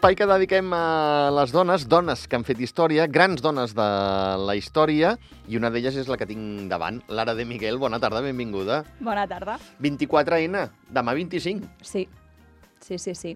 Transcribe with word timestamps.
Espai 0.00 0.16
que 0.16 0.24
dediquem 0.24 0.70
a 0.72 1.28
les 1.36 1.50
dones, 1.52 1.82
dones 1.84 2.22
que 2.24 2.38
han 2.38 2.44
fet 2.48 2.56
història, 2.64 3.04
grans 3.04 3.42
dones 3.44 3.74
de 3.76 3.88
la 4.40 4.54
història, 4.56 5.10
i 5.44 5.58
una 5.60 5.68
d'elles 5.68 5.98
és 6.00 6.08
la 6.08 6.16
que 6.16 6.24
tinc 6.24 6.70
davant, 6.70 7.02
Lara 7.12 7.34
de 7.36 7.44
Miguel. 7.44 7.76
Bona 7.76 8.00
tarda, 8.00 8.22
benvinguda. 8.24 8.78
Bona 9.04 9.26
tarda. 9.28 9.58
24N, 9.84 10.64
demà 10.88 11.16
25. 11.20 11.68
Sí, 11.84 12.06
sí, 12.80 12.96
sí, 12.96 13.12
sí. 13.12 13.34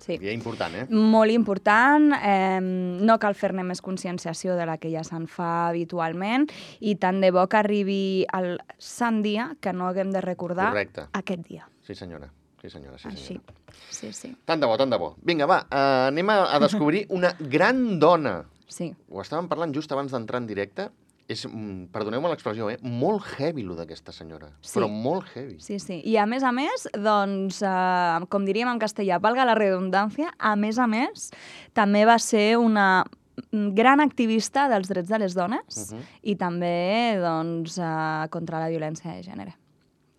sí. 0.00 0.16
Dia 0.24 0.32
important, 0.32 0.80
eh? 0.80 0.86
Molt 0.88 1.36
important, 1.36 2.16
eh, 2.16 2.64
no 2.64 3.20
cal 3.20 3.36
fer-ne 3.36 3.68
més 3.68 3.84
conscienciació 3.84 4.56
de 4.56 4.64
la 4.72 4.80
que 4.80 4.88
ja 4.96 5.04
se'n 5.04 5.28
fa 5.28 5.68
habitualment 5.68 6.48
i 6.80 6.96
tant 6.96 7.20
de 7.20 7.28
bo 7.28 7.44
que 7.44 7.60
arribi 7.60 8.02
el 8.40 8.54
sant 8.80 9.20
dia 9.20 9.50
que 9.60 9.76
no 9.76 9.92
haguem 9.92 10.16
de 10.16 10.24
recordar 10.24 10.72
Correcte. 10.72 11.10
aquest 11.12 11.44
dia. 11.52 11.68
Sí, 11.84 11.92
senyora. 11.92 12.32
Sí, 12.60 12.68
senyora, 12.68 12.98
sí, 12.98 13.08
Així, 13.08 13.24
senyora. 13.26 13.54
sí, 13.90 14.12
sí. 14.12 14.34
Tant 14.44 14.60
de 14.60 14.66
bo, 14.68 14.76
tant 14.76 14.90
de 14.92 14.98
bo. 15.00 15.14
Vinga, 15.24 15.46
va, 15.48 15.62
eh, 15.70 16.08
anem 16.10 16.28
a, 16.30 16.42
a 16.54 16.58
descobrir 16.60 17.06
una 17.08 17.32
gran 17.40 17.98
dona. 17.98 18.42
Sí, 18.68 18.92
Ho 19.10 19.20
estàvem 19.22 19.48
parlant 19.48 19.72
just 19.74 19.90
abans 19.92 20.12
d'entrar 20.12 20.38
en 20.42 20.46
directe. 20.46 20.90
És, 21.30 21.44
mm, 21.46 21.86
perdoneu-me 21.94 22.26
l'expressió, 22.28 22.66
eh? 22.72 22.76
Molt 22.82 23.22
heavy, 23.38 23.62
lo 23.62 23.76
d'aquesta 23.78 24.10
senyora. 24.12 24.48
Sí. 24.60 24.72
Però 24.78 24.88
molt 24.90 25.28
heavy. 25.36 25.60
sí, 25.62 25.78
sí. 25.78 26.00
I 26.04 26.16
a 26.18 26.24
més 26.26 26.42
a 26.42 26.50
més, 26.50 26.88
doncs, 26.98 27.60
eh, 27.62 28.26
com 28.28 28.44
diríem 28.44 28.68
en 28.68 28.80
castellà, 28.82 29.20
valga 29.22 29.44
la 29.46 29.54
redundància, 29.54 30.32
a 30.38 30.56
més 30.56 30.78
a 30.78 30.88
més, 30.90 31.30
també 31.72 32.04
va 32.04 32.18
ser 32.18 32.56
una 32.58 33.04
mm, 33.52 33.70
gran 33.78 34.00
activista 34.00 34.66
dels 34.68 34.88
drets 34.90 35.08
de 35.08 35.18
les 35.22 35.34
dones 35.34 35.92
Mhm. 35.92 36.02
i 36.22 36.34
també 36.36 37.16
doncs, 37.22 37.78
eh, 37.78 38.26
contra 38.28 38.58
la 38.58 38.68
violència 38.68 39.14
de 39.14 39.22
gènere. 39.22 39.54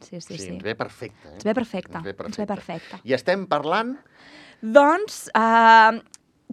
Sí, 0.01 0.21
sí, 0.21 0.37
sí. 0.37 0.49
ens 0.55 0.63
ve 0.63 0.75
perfecte. 0.75 1.27
Eh? 1.27 1.33
Ens 1.35 1.45
ve 1.45 1.53
perfecte. 1.53 1.97
Ens 1.97 2.05
ve 2.05 2.15
Ens 2.29 2.37
ve 2.41 2.47
perfecte. 2.49 3.01
I 3.03 3.13
estem 3.17 3.45
parlant... 3.47 3.95
Doncs, 4.61 5.23
uh, 5.33 5.97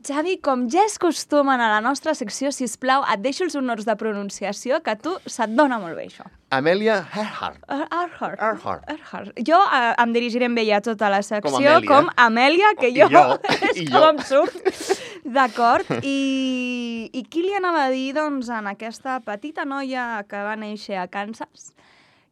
Xavi, 0.07 0.37
com 0.41 0.63
ja 0.71 0.85
és 0.87 0.95
costum 1.03 1.49
en 1.51 1.59
la 1.61 1.81
nostra 1.85 2.15
secció, 2.15 2.53
si 2.55 2.65
plau, 2.81 3.03
et 3.13 3.21
deixo 3.21 3.43
els 3.45 3.57
honors 3.59 3.85
de 3.85 3.97
pronunciació, 3.99 4.79
que 4.85 4.93
a 4.95 4.97
tu 4.97 5.13
se't 5.27 5.53
dona 5.59 5.77
molt 5.83 5.97
bé 5.99 6.07
això. 6.07 6.25
Amelia 6.55 7.01
Earhart. 7.13 7.59
Er- 7.69 7.89
Earhart. 7.93 8.39
Earhart. 8.41 8.87
Earhart. 8.95 9.33
Jo 9.45 9.59
uh, 9.59 9.91
em 10.01 10.15
dirigiré 10.15 10.47
amb 10.49 10.61
ella 10.63 10.79
tota 10.81 11.11
la 11.13 11.21
secció 11.27 11.59
Amèlia. 11.59 11.89
com 11.91 12.09
Amèlia, 12.17 12.71
que 12.79 12.93
I 12.95 12.97
jo, 13.03 13.09
jo, 13.13 13.25
és 13.73 13.83
i 13.83 13.89
com 13.91 13.99
jo. 14.01 14.09
em 14.15 14.23
surt. 14.25 14.71
D'acord. 15.37 15.91
I, 16.01 17.11
I 17.13 17.25
qui 17.29 17.43
li 17.45 17.53
anava 17.59 17.85
a 17.89 17.91
dir, 17.93 18.13
doncs, 18.17 18.49
en 18.55 18.71
aquesta 18.71 19.19
petita 19.27 19.67
noia 19.69 20.23
que 20.31 20.41
va 20.47 20.55
néixer 20.57 20.97
a 21.03 21.09
Kansas, 21.13 21.75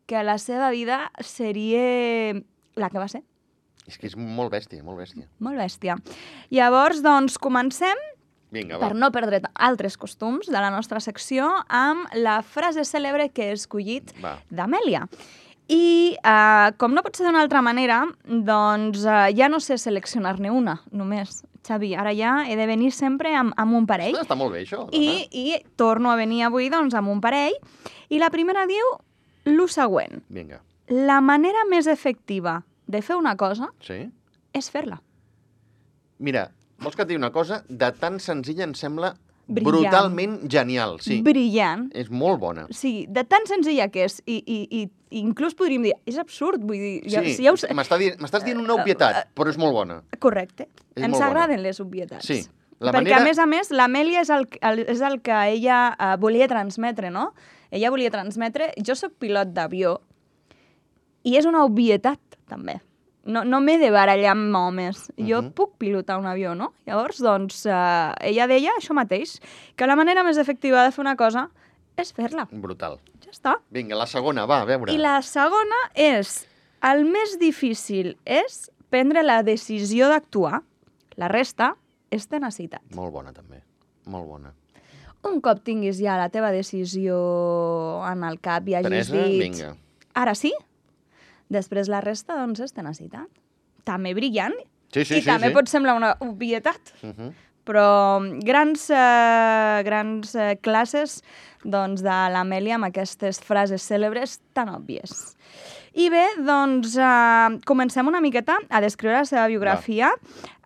que 0.07 0.23
la 0.23 0.39
seva 0.39 0.71
vida 0.71 1.11
seria 1.21 2.35
la 2.77 2.91
que 2.91 3.01
va 3.03 3.09
ser? 3.11 3.23
És 3.87 3.99
que 3.99 4.09
és 4.11 4.17
molt 4.19 4.51
bèstia, 4.51 4.83
molt 4.83 4.99
bèstia. 4.99 5.29
Molt 5.43 5.59
bèstia. 5.61 5.97
Llavors, 6.51 7.03
doncs, 7.05 7.39
comencem, 7.39 7.99
Vinga, 8.51 8.79
va. 8.79 8.89
per 8.89 8.99
no 8.99 9.12
perdre 9.15 9.41
altres 9.55 9.97
costums 9.99 10.51
de 10.51 10.59
la 10.59 10.71
nostra 10.75 11.01
secció, 11.03 11.49
amb 11.69 12.07
la 12.19 12.41
frase 12.43 12.87
cèlebre 12.87 13.29
que 13.31 13.51
he 13.51 13.57
escollit 13.57 14.15
d'Amèlia. 14.51 15.07
I, 15.67 16.15
eh, 16.23 16.69
com 16.79 16.95
no 16.95 17.03
pot 17.03 17.19
ser 17.19 17.27
d'una 17.27 17.43
altra 17.43 17.62
manera, 17.62 18.05
doncs 18.23 19.03
eh, 19.03 19.33
ja 19.34 19.49
no 19.51 19.59
sé 19.59 19.79
seleccionar-ne 19.83 20.51
una, 20.55 20.81
només. 20.95 21.43
Xavi, 21.67 21.97
ara 21.99 22.12
ja 22.15 22.37
he 22.47 22.55
de 22.55 22.69
venir 22.71 22.93
sempre 22.95 23.33
amb, 23.34 23.55
amb 23.59 23.75
un 23.75 23.89
parell. 23.91 24.15
Està 24.21 24.37
molt 24.39 24.55
bé, 24.55 24.62
això. 24.62 24.84
I, 24.95 25.27
I 25.34 25.59
torno 25.75 26.12
a 26.12 26.19
venir 26.19 26.45
avui, 26.47 26.71
doncs, 26.71 26.94
amb 26.94 27.11
un 27.11 27.19
parell. 27.21 27.59
I 28.15 28.23
la 28.23 28.31
primera 28.31 28.69
diu 28.71 28.94
lo 29.47 29.67
següent. 29.69 30.23
Vinga. 30.29 30.61
La 30.93 31.21
manera 31.25 31.65
més 31.71 31.87
efectiva 31.91 32.61
de 32.87 33.01
fer 33.03 33.17
una 33.17 33.37
cosa 33.37 33.73
Sí? 33.83 34.05
és 34.55 34.71
fer-la. 34.71 35.01
Mira, 36.19 36.51
vols 36.83 36.97
que 36.97 37.03
et 37.05 37.09
digui 37.11 37.19
una 37.21 37.33
cosa? 37.34 37.62
De 37.69 37.91
tan 37.93 38.19
senzilla 38.21 38.65
em 38.65 38.75
sembla 38.75 39.15
Brillant. 39.47 39.67
brutalment 39.71 40.37
genial. 40.51 40.97
Sí, 41.01 41.21
Brillant. 41.23 41.91
és 41.95 42.11
molt 42.11 42.41
bona. 42.41 42.67
Sí, 42.71 43.06
de 43.09 43.25
tan 43.25 43.47
senzilla 43.47 43.89
que 43.95 44.05
és, 44.05 44.21
i, 44.27 44.41
i, 44.47 44.59
i, 44.83 45.21
inclús 45.21 45.55
podríem 45.55 45.83
dir, 45.87 45.95
és 46.06 46.19
absurd, 46.19 46.62
vull 46.67 46.79
dir, 46.81 47.03
ja, 47.11 47.23
Sí, 47.23 47.35
si 47.35 47.45
ja 47.45 47.53
dient- 47.53 47.77
m'estàs 48.21 48.45
dient 48.45 48.59
una 48.59 48.75
obvietat, 48.75 49.29
però 49.35 49.49
és 49.51 49.59
molt 49.59 49.73
bona. 49.75 50.03
correcte, 50.19 50.69
És 50.97 51.03
ens 51.05 51.12
molt 51.12 51.23
bona. 51.23 51.27
agraden 51.31 51.62
les 51.62 51.81
obvietats. 51.81 52.27
Sí. 52.27 52.43
La 52.81 52.91
Perquè, 52.93 53.05
manera... 53.09 53.17
a 53.17 53.25
més 53.25 53.39
a 53.39 53.47
més, 53.47 53.71
l'Amèlia 53.71 54.21
és, 54.21 54.31
el, 54.31 54.49
el, 54.61 54.79
és 54.81 55.01
el 55.01 55.21
que 55.23 55.33
ella 55.49 55.97
uh, 55.99 56.17
volia 56.21 56.47
transmetre, 56.49 57.11
no? 57.11 57.33
Ella 57.71 57.91
volia 57.91 58.10
transmetre, 58.10 58.72
jo 58.87 58.94
sóc 58.94 59.12
pilot 59.19 59.53
d'avió, 59.56 60.00
i 61.27 61.37
és 61.37 61.47
una 61.49 61.65
obvietat, 61.66 62.21
també. 62.49 62.81
No, 63.27 63.43
no 63.43 63.59
m'he 63.60 63.75
de 63.82 63.88
barallar 63.91 64.37
amb 64.37 64.54
homes. 64.54 65.09
Jo 65.19 65.41
Mhm. 65.43 65.53
puc 65.59 65.72
pilotar 65.78 66.19
un 66.19 66.26
avió, 66.26 66.55
no? 66.55 66.72
Llavors, 66.87 67.19
doncs, 67.19 67.65
uh, 67.66 68.15
ella 68.21 68.47
deia 68.47 68.71
això 68.78 68.94
mateix, 68.94 69.41
que 69.75 69.87
la 69.87 69.97
manera 69.97 70.22
més 70.22 70.38
efectiva 70.38 70.84
de 70.84 70.93
fer 70.93 71.03
una 71.03 71.16
cosa 71.16 71.50
és 71.97 72.12
fer-la. 72.12 72.47
Brutal. 72.53 73.00
Ja 73.25 73.31
està. 73.32 73.56
Vinga, 73.71 73.97
la 73.97 74.06
segona, 74.06 74.47
va, 74.47 74.60
a 74.60 74.65
veure. 74.65 74.93
I 74.93 74.99
la 74.99 75.21
segona 75.22 75.75
és, 75.94 76.47
el 76.82 77.05
més 77.05 77.37
difícil 77.41 78.16
és 78.25 78.71
prendre 78.91 79.25
la 79.25 79.43
decisió 79.43 80.06
d'actuar. 80.09 80.62
La 81.16 81.26
resta 81.26 81.75
és 82.12 82.28
tenacitat. 82.28 82.82
Molt 82.94 83.12
bona, 83.12 83.32
també. 83.32 83.62
Molt 84.05 84.28
bona. 84.28 84.53
Un 85.26 85.41
cop 85.44 85.62
tinguis 85.66 85.98
ja 86.00 86.16
la 86.20 86.28
teva 86.32 86.53
decisió 86.54 87.16
en 88.06 88.25
el 88.26 88.38
cap 88.42 88.69
i 88.69 88.76
hagis 88.78 88.91
Teresa, 88.91 89.16
dit... 89.16 89.42
vinga. 89.42 89.72
Ara 90.16 90.34
sí? 90.38 90.53
Després 91.53 91.91
la 91.92 92.00
resta, 92.04 92.38
doncs, 92.38 92.62
és 92.64 92.75
tenacitat. 92.75 93.28
També 93.87 94.14
brillant. 94.16 94.54
Sí, 94.92 95.04
sí, 95.04 95.19
I 95.19 95.20
sí. 95.20 95.26
també 95.28 95.50
sí. 95.50 95.56
pot 95.56 95.70
semblar 95.70 95.97
una 95.98 96.14
obvietat. 96.25 96.94
Uh 97.03 97.10
-huh. 97.10 97.32
Però 97.66 98.22
grans, 98.47 98.91
eh, 98.91 99.82
grans 99.82 100.34
eh, 100.34 100.56
classes 100.62 101.22
doncs, 101.64 102.03
de 102.03 102.16
l'Amèlia 102.31 102.76
amb 102.76 102.87
aquestes 102.87 103.41
frases 103.41 103.82
cèlebres 103.82 104.38
tan 104.54 104.69
òbvies. 104.69 105.37
I 105.97 106.11
bé, 106.12 106.27
doncs, 106.45 106.93
eh, 107.01 107.59
comencem 107.65 108.07
una 108.07 108.21
miqueta 108.21 108.59
a 108.69 108.83
descriure 108.84 109.17
la 109.17 109.25
seva 109.25 109.47
biografia, 109.49 110.11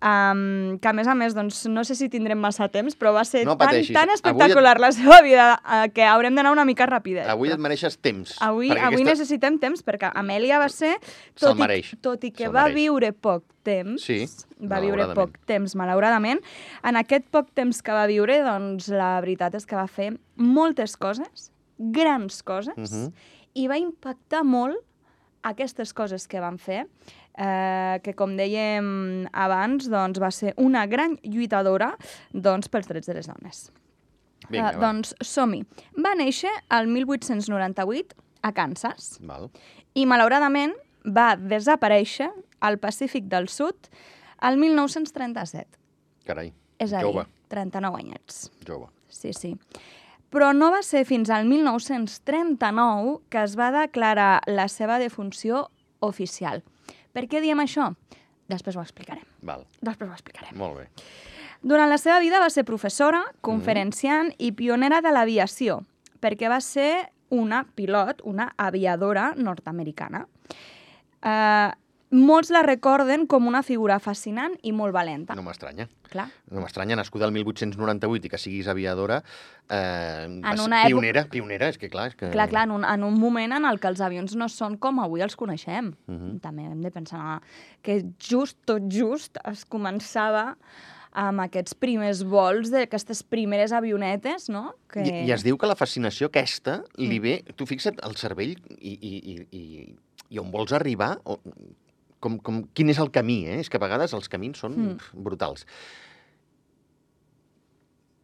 um, 0.03 0.79
que 0.83 0.89
a 0.91 0.93
més 0.97 1.07
a 1.07 1.15
més, 1.15 1.37
doncs, 1.37 1.61
no 1.71 1.85
sé 1.87 1.95
si 1.95 2.09
tindrem 2.11 2.41
massa 2.43 2.67
temps, 2.73 2.97
però 2.99 3.13
va 3.15 3.23
ser 3.25 3.45
No 3.47 3.55
tan, 3.57 3.69
pateixis. 3.69 3.95
tan 3.95 4.09
Avui 4.09 4.15
espectacular 4.19 4.81
la 4.83 4.91
seva 4.97 5.21
vida 5.23 5.61
eh, 5.63 5.91
que 5.95 6.03
haurem 6.05 6.35
d'anar 6.35 6.51
una 6.51 6.65
mica 6.67 6.87
ràpida. 6.91 7.29
Avui 7.31 7.53
et 7.55 7.63
mereixes 7.63 7.99
temps. 8.03 8.35
Avui, 8.43 8.71
perquè 8.73 8.89
avui 8.89 9.03
aquesta- 9.05 9.13
necessitem 9.13 9.59
temps, 9.63 9.85
perquè 9.87 10.11
Amèlia 10.15 10.59
va 10.59 10.69
ser, 10.69 10.97
Se'l 11.37 11.51
tot, 11.53 11.57
i, 11.57 11.61
mereix. 11.61 11.95
tot 12.03 12.25
i 12.25 12.33
que 12.33 12.45
Se'l 12.49 12.53
va 12.53 12.65
mereix. 12.67 12.75
viure 12.83 13.13
poc 13.13 13.45
temps, 13.63 14.03
Sí, 14.03 14.27
va 14.59 14.81
viure 14.81 15.05
malauradament. 15.07 15.15
poc 15.15 15.39
temps, 15.47 15.77
malauradament, 15.77 16.41
en 16.83 16.97
aquest 16.97 17.31
poc 17.31 17.55
temps 17.55 17.83
que 17.83 17.93
va 17.93 18.07
viure, 18.11 18.43
doncs 18.43 18.89
la 18.89 19.21
veritat 19.21 19.55
és 19.55 19.65
que 19.65 19.77
va 19.77 19.87
fer 19.87 20.17
moltes 20.37 20.97
coses, 20.97 21.53
grans 21.79 22.43
coses, 22.43 22.75
Mhm. 22.77 23.13
i 23.55 23.69
va 23.69 23.79
impactar 23.79 24.43
molt 24.43 24.77
aquestes 25.43 25.93
coses 25.95 26.27
que 26.29 26.41
van 26.41 26.59
fer, 26.59 26.87
eh, 27.39 28.01
que 28.05 28.15
com 28.15 28.37
dèiem 28.37 29.29
abans, 29.33 29.89
doncs 29.91 30.21
va 30.21 30.31
ser 30.31 30.55
una 30.57 30.87
gran 30.87 31.19
lluitadora 31.23 31.95
doncs, 32.33 32.69
pels 32.69 32.87
drets 32.89 33.07
de 33.07 33.15
les 33.15 33.27
dones. 33.27 33.71
Vinga, 34.51 34.73
Eh, 34.73 34.79
doncs 34.81 35.15
som-hi. 35.21 35.65
Va 36.03 36.15
néixer 36.17 36.51
el 36.71 36.87
1898 36.89 38.17
a 38.43 38.53
Kansas 38.53 39.19
Val. 39.21 39.51
i 39.95 40.07
malauradament 40.07 40.73
va 41.05 41.37
desaparèixer 41.37 42.31
al 42.61 42.79
Pacífic 42.79 43.25
del 43.25 43.49
Sud 43.49 43.89
el 44.43 44.57
1937. 44.57 45.67
Carai, 46.27 46.53
És 46.79 46.93
a 46.93 46.99
dir, 46.99 47.07
Jove. 47.07 47.27
39 47.49 47.97
anyets. 48.01 48.51
jove. 48.67 48.87
Sí, 49.09 49.33
sí. 49.33 49.57
Però 50.31 50.53
no 50.55 50.71
va 50.71 50.83
ser 50.87 51.05
fins 51.09 51.31
al 51.35 51.49
1939 51.51 53.19
que 53.31 53.43
es 53.43 53.57
va 53.59 53.71
declarar 53.75 54.43
la 54.47 54.69
seva 54.71 54.99
defunció 55.03 55.69
oficial. 56.01 56.63
Per 57.13 57.27
què 57.27 57.41
diem 57.43 57.59
això? 57.63 57.91
Després 58.51 58.77
ho 58.77 58.83
explicarem. 58.83 59.27
Val, 59.43 59.67
Després 59.83 60.11
ho 60.11 60.15
explicarem. 60.15 60.57
molt 60.59 60.79
bé. 60.79 60.89
Durant 61.63 61.91
la 61.91 61.99
seva 61.99 62.21
vida 62.21 62.41
va 62.41 62.49
ser 62.51 62.65
professora, 62.65 63.21
conferenciant 63.43 64.33
i 64.39 64.53
pionera 64.53 65.03
de 65.05 65.11
l'aviació, 65.13 65.83
perquè 66.21 66.49
va 66.49 66.61
ser 66.61 67.11
una 67.29 67.65
pilot, 67.75 68.23
una 68.25 68.55
aviadora 68.57 69.35
nord-americana. 69.37 70.27
Uh, 71.21 71.71
molts 72.11 72.51
la 72.51 72.63
recorden 72.67 73.27
com 73.31 73.47
una 73.47 73.63
figura 73.63 73.99
fascinant 74.03 74.57
i 74.67 74.73
molt 74.75 74.93
valenta. 74.95 75.37
No 75.39 75.45
m'estranya. 75.47 75.87
Clar. 76.11 76.27
No 76.51 76.61
m'estranya, 76.65 76.97
nascuda 76.99 77.29
el 77.29 77.33
1898 77.37 78.27
i 78.27 78.31
que 78.33 78.39
siguis 78.43 78.67
aviadora, 78.69 79.21
eh, 79.69 80.25
En 80.27 80.61
una 80.61 80.83
època- 80.83 80.87
pionera, 80.89 81.25
pionera, 81.31 81.69
és 81.71 81.79
que 81.79 81.89
clar... 81.89 82.09
És 82.11 82.17
que... 82.17 82.31
Clar, 82.35 82.49
clar, 82.51 82.65
en 82.67 82.73
un, 82.81 82.85
en 82.85 83.05
un 83.07 83.19
moment 83.21 83.53
en 83.55 83.65
el 83.65 83.79
que 83.79 83.87
els 83.93 84.01
avions 84.03 84.35
no 84.35 84.49
són 84.51 84.77
com 84.79 84.99
avui 84.99 85.23
els 85.23 85.37
coneixem. 85.39 85.93
Mhm. 86.11 86.41
També 86.43 86.67
hem 86.67 86.81
de 86.83 86.91
pensar 86.91 87.41
que 87.83 88.01
just, 88.19 88.59
tot 88.67 88.91
just, 88.91 89.39
es 89.47 89.65
començava 89.65 90.57
amb 91.13 91.41
aquests 91.43 91.75
primers 91.75 92.21
vols 92.23 92.71
d'aquestes 92.71 93.23
primeres 93.27 93.73
avionetes, 93.75 94.49
no? 94.49 94.75
Que... 94.91 95.03
I, 95.03 95.27
I 95.27 95.33
es 95.35 95.43
diu 95.43 95.57
que 95.59 95.67
la 95.67 95.75
fascinació 95.79 96.29
aquesta 96.31 96.81
li 96.99 97.19
ve... 97.23 97.41
Tu 97.57 97.67
fixa't 97.67 97.99
el 98.07 98.15
cervell 98.19 98.53
i, 98.79 98.93
i, 98.95 99.15
i, 99.19 99.35
i, 99.51 99.95
i 100.31 100.39
on 100.39 100.53
vols 100.55 100.71
arribar, 100.73 101.17
o, 101.25 101.39
com, 102.21 102.39
com, 102.39 102.63
quin 102.77 102.91
és 102.93 102.99
el 103.01 103.11
camí, 103.11 103.43
eh? 103.49 103.59
És 103.65 103.69
que 103.73 103.79
a 103.81 103.83
vegades 103.83 104.13
els 104.15 104.29
camins 104.29 104.59
són 104.61 104.77
Mm. 104.77 105.25
brutals. 105.25 105.67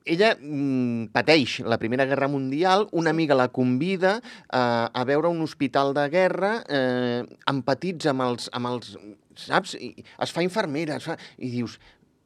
ella 0.07 0.37
mm, 0.39 1.09
pateix 1.11 1.57
la 1.67 1.79
Primera 1.83 2.05
Guerra 2.07 2.29
Mundial, 2.31 2.85
una 2.93 3.11
amiga 3.11 3.35
la 3.35 3.49
convida 3.49 4.21
eh, 4.23 4.55
a 4.55 5.03
veure 5.05 5.27
un 5.27 5.41
hospital 5.43 5.95
de 5.97 6.05
guerra, 6.13 6.53
eh, 6.69 7.25
empatitza 7.51 8.13
amb 8.13 8.23
els, 8.29 8.47
amb 8.55 8.71
els... 8.71 8.93
Saps? 9.37 9.75
I 9.75 9.91
es 10.23 10.31
fa 10.33 10.45
infermera, 10.47 11.01
es 11.01 11.09
fa... 11.11 11.17
i 11.43 11.51
dius, 11.51 11.75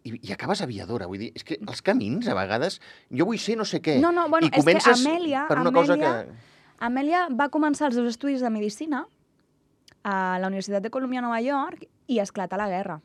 i, 0.05 0.13
i 0.29 0.35
acabes 0.37 0.61
aviadora. 0.61 1.09
Vull 1.09 1.25
dir, 1.25 1.31
és 1.35 1.43
que 1.49 1.57
els 1.65 1.81
camins, 1.81 2.29
a 2.29 2.37
vegades, 2.37 2.77
jo 3.09 3.25
vull 3.31 3.41
ser 3.41 3.57
no 3.57 3.65
sé 3.65 3.81
què. 3.81 3.97
No, 4.05 4.13
no, 4.13 4.29
bueno, 4.29 4.51
I 4.51 4.53
és 4.53 4.61
que 4.85 4.93
Amèlia- 4.99 5.47
per 5.49 5.59
una 5.65 5.73
cosa 5.73 5.97
Amèlia- 5.97 6.13
que... 6.29 6.85
Amèlia 6.85 7.25
va 7.33 7.49
començar 7.49 7.89
els 7.89 7.97
seus 7.97 8.13
estudis 8.13 8.45
de 8.45 8.53
Medicina 8.53 9.07
a 10.03 10.39
la 10.41 10.49
Universitat 10.49 10.83
de 10.83 10.91
Columbia 10.91 11.21
a 11.21 11.29
Nova 11.29 11.41
York 11.45 11.87
i 12.09 12.21
esclata 12.21 12.59
la 12.61 12.69
guerra. 12.69 13.01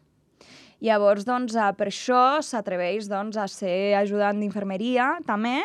Llavors, 0.84 1.24
doncs, 1.24 1.56
eh, 1.56 1.72
per 1.78 1.88
això 1.88 2.42
s'atreveix 2.44 3.08
doncs, 3.08 3.38
a 3.40 3.48
ser 3.48 3.96
ajudant 3.96 4.40
d'infermeria, 4.42 5.16
també, 5.26 5.62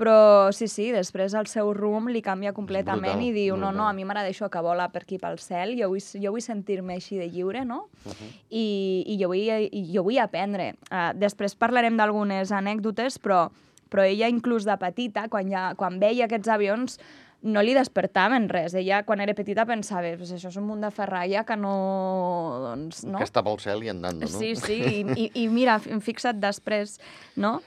però 0.00 0.50
sí, 0.56 0.66
sí, 0.72 0.88
després 0.90 1.34
el 1.36 1.46
seu 1.46 1.72
rumb 1.76 2.08
li 2.08 2.22
canvia 2.24 2.54
completament 2.56 3.20
brutal, 3.20 3.26
i 3.28 3.32
diu, 3.36 3.58
no, 3.58 3.68
no, 3.68 3.84
brutal. 3.84 3.90
a 3.90 3.92
mi 3.92 4.06
m'agrada 4.08 4.32
això 4.32 4.48
que 4.50 4.62
vola 4.64 4.88
per 4.90 5.04
aquí 5.04 5.18
pel 5.20 5.36
cel, 5.38 5.76
jo 5.78 5.90
vull, 5.92 6.00
jo 6.00 6.32
vull 6.32 6.42
sentir-me 6.42 6.96
així 6.96 7.20
de 7.20 7.28
lliure, 7.28 7.66
no? 7.68 7.84
I, 8.48 9.04
i, 9.06 9.18
jo 9.20 9.28
vull, 9.28 9.68
i 9.68 9.84
jo 9.92 10.06
vull 10.06 10.18
aprendre. 10.18 10.72
Uh, 10.88 11.12
després 11.12 11.54
parlarem 11.54 12.00
d'algunes 12.00 12.50
anècdotes, 12.50 13.20
però, 13.20 13.50
però 13.92 14.08
ella 14.08 14.32
inclús 14.32 14.64
de 14.64 14.78
petita, 14.80 15.28
quan, 15.28 15.52
ja, 15.52 15.74
quan 15.76 16.00
veia 16.00 16.24
aquests 16.24 16.48
avions, 16.56 16.98
no 17.44 17.60
li 17.62 17.74
despertaven 17.76 18.46
res. 18.48 18.72
Ella, 18.74 19.02
quan 19.04 19.20
era 19.20 19.34
petita, 19.36 19.66
pensava, 19.68 20.14
pues 20.16 20.30
això 20.32 20.48
és 20.48 20.56
un 20.56 20.64
munt 20.68 20.80
de 20.84 20.90
ferralla 20.94 21.42
que 21.44 21.56
no... 21.60 21.74
Doncs, 22.70 23.02
no? 23.04 23.18
Que 23.20 23.26
està 23.28 23.42
pel 23.44 23.60
cel 23.60 23.84
i 23.84 23.90
andant, 23.92 24.22
no? 24.24 24.30
Sí, 24.30 24.54
sí, 24.56 24.78
i, 24.80 25.02
i, 25.26 25.26
i 25.42 25.48
mira, 25.52 25.76
fi- 25.84 25.98
fixa't 26.00 26.40
després, 26.40 26.96
no? 27.36 27.58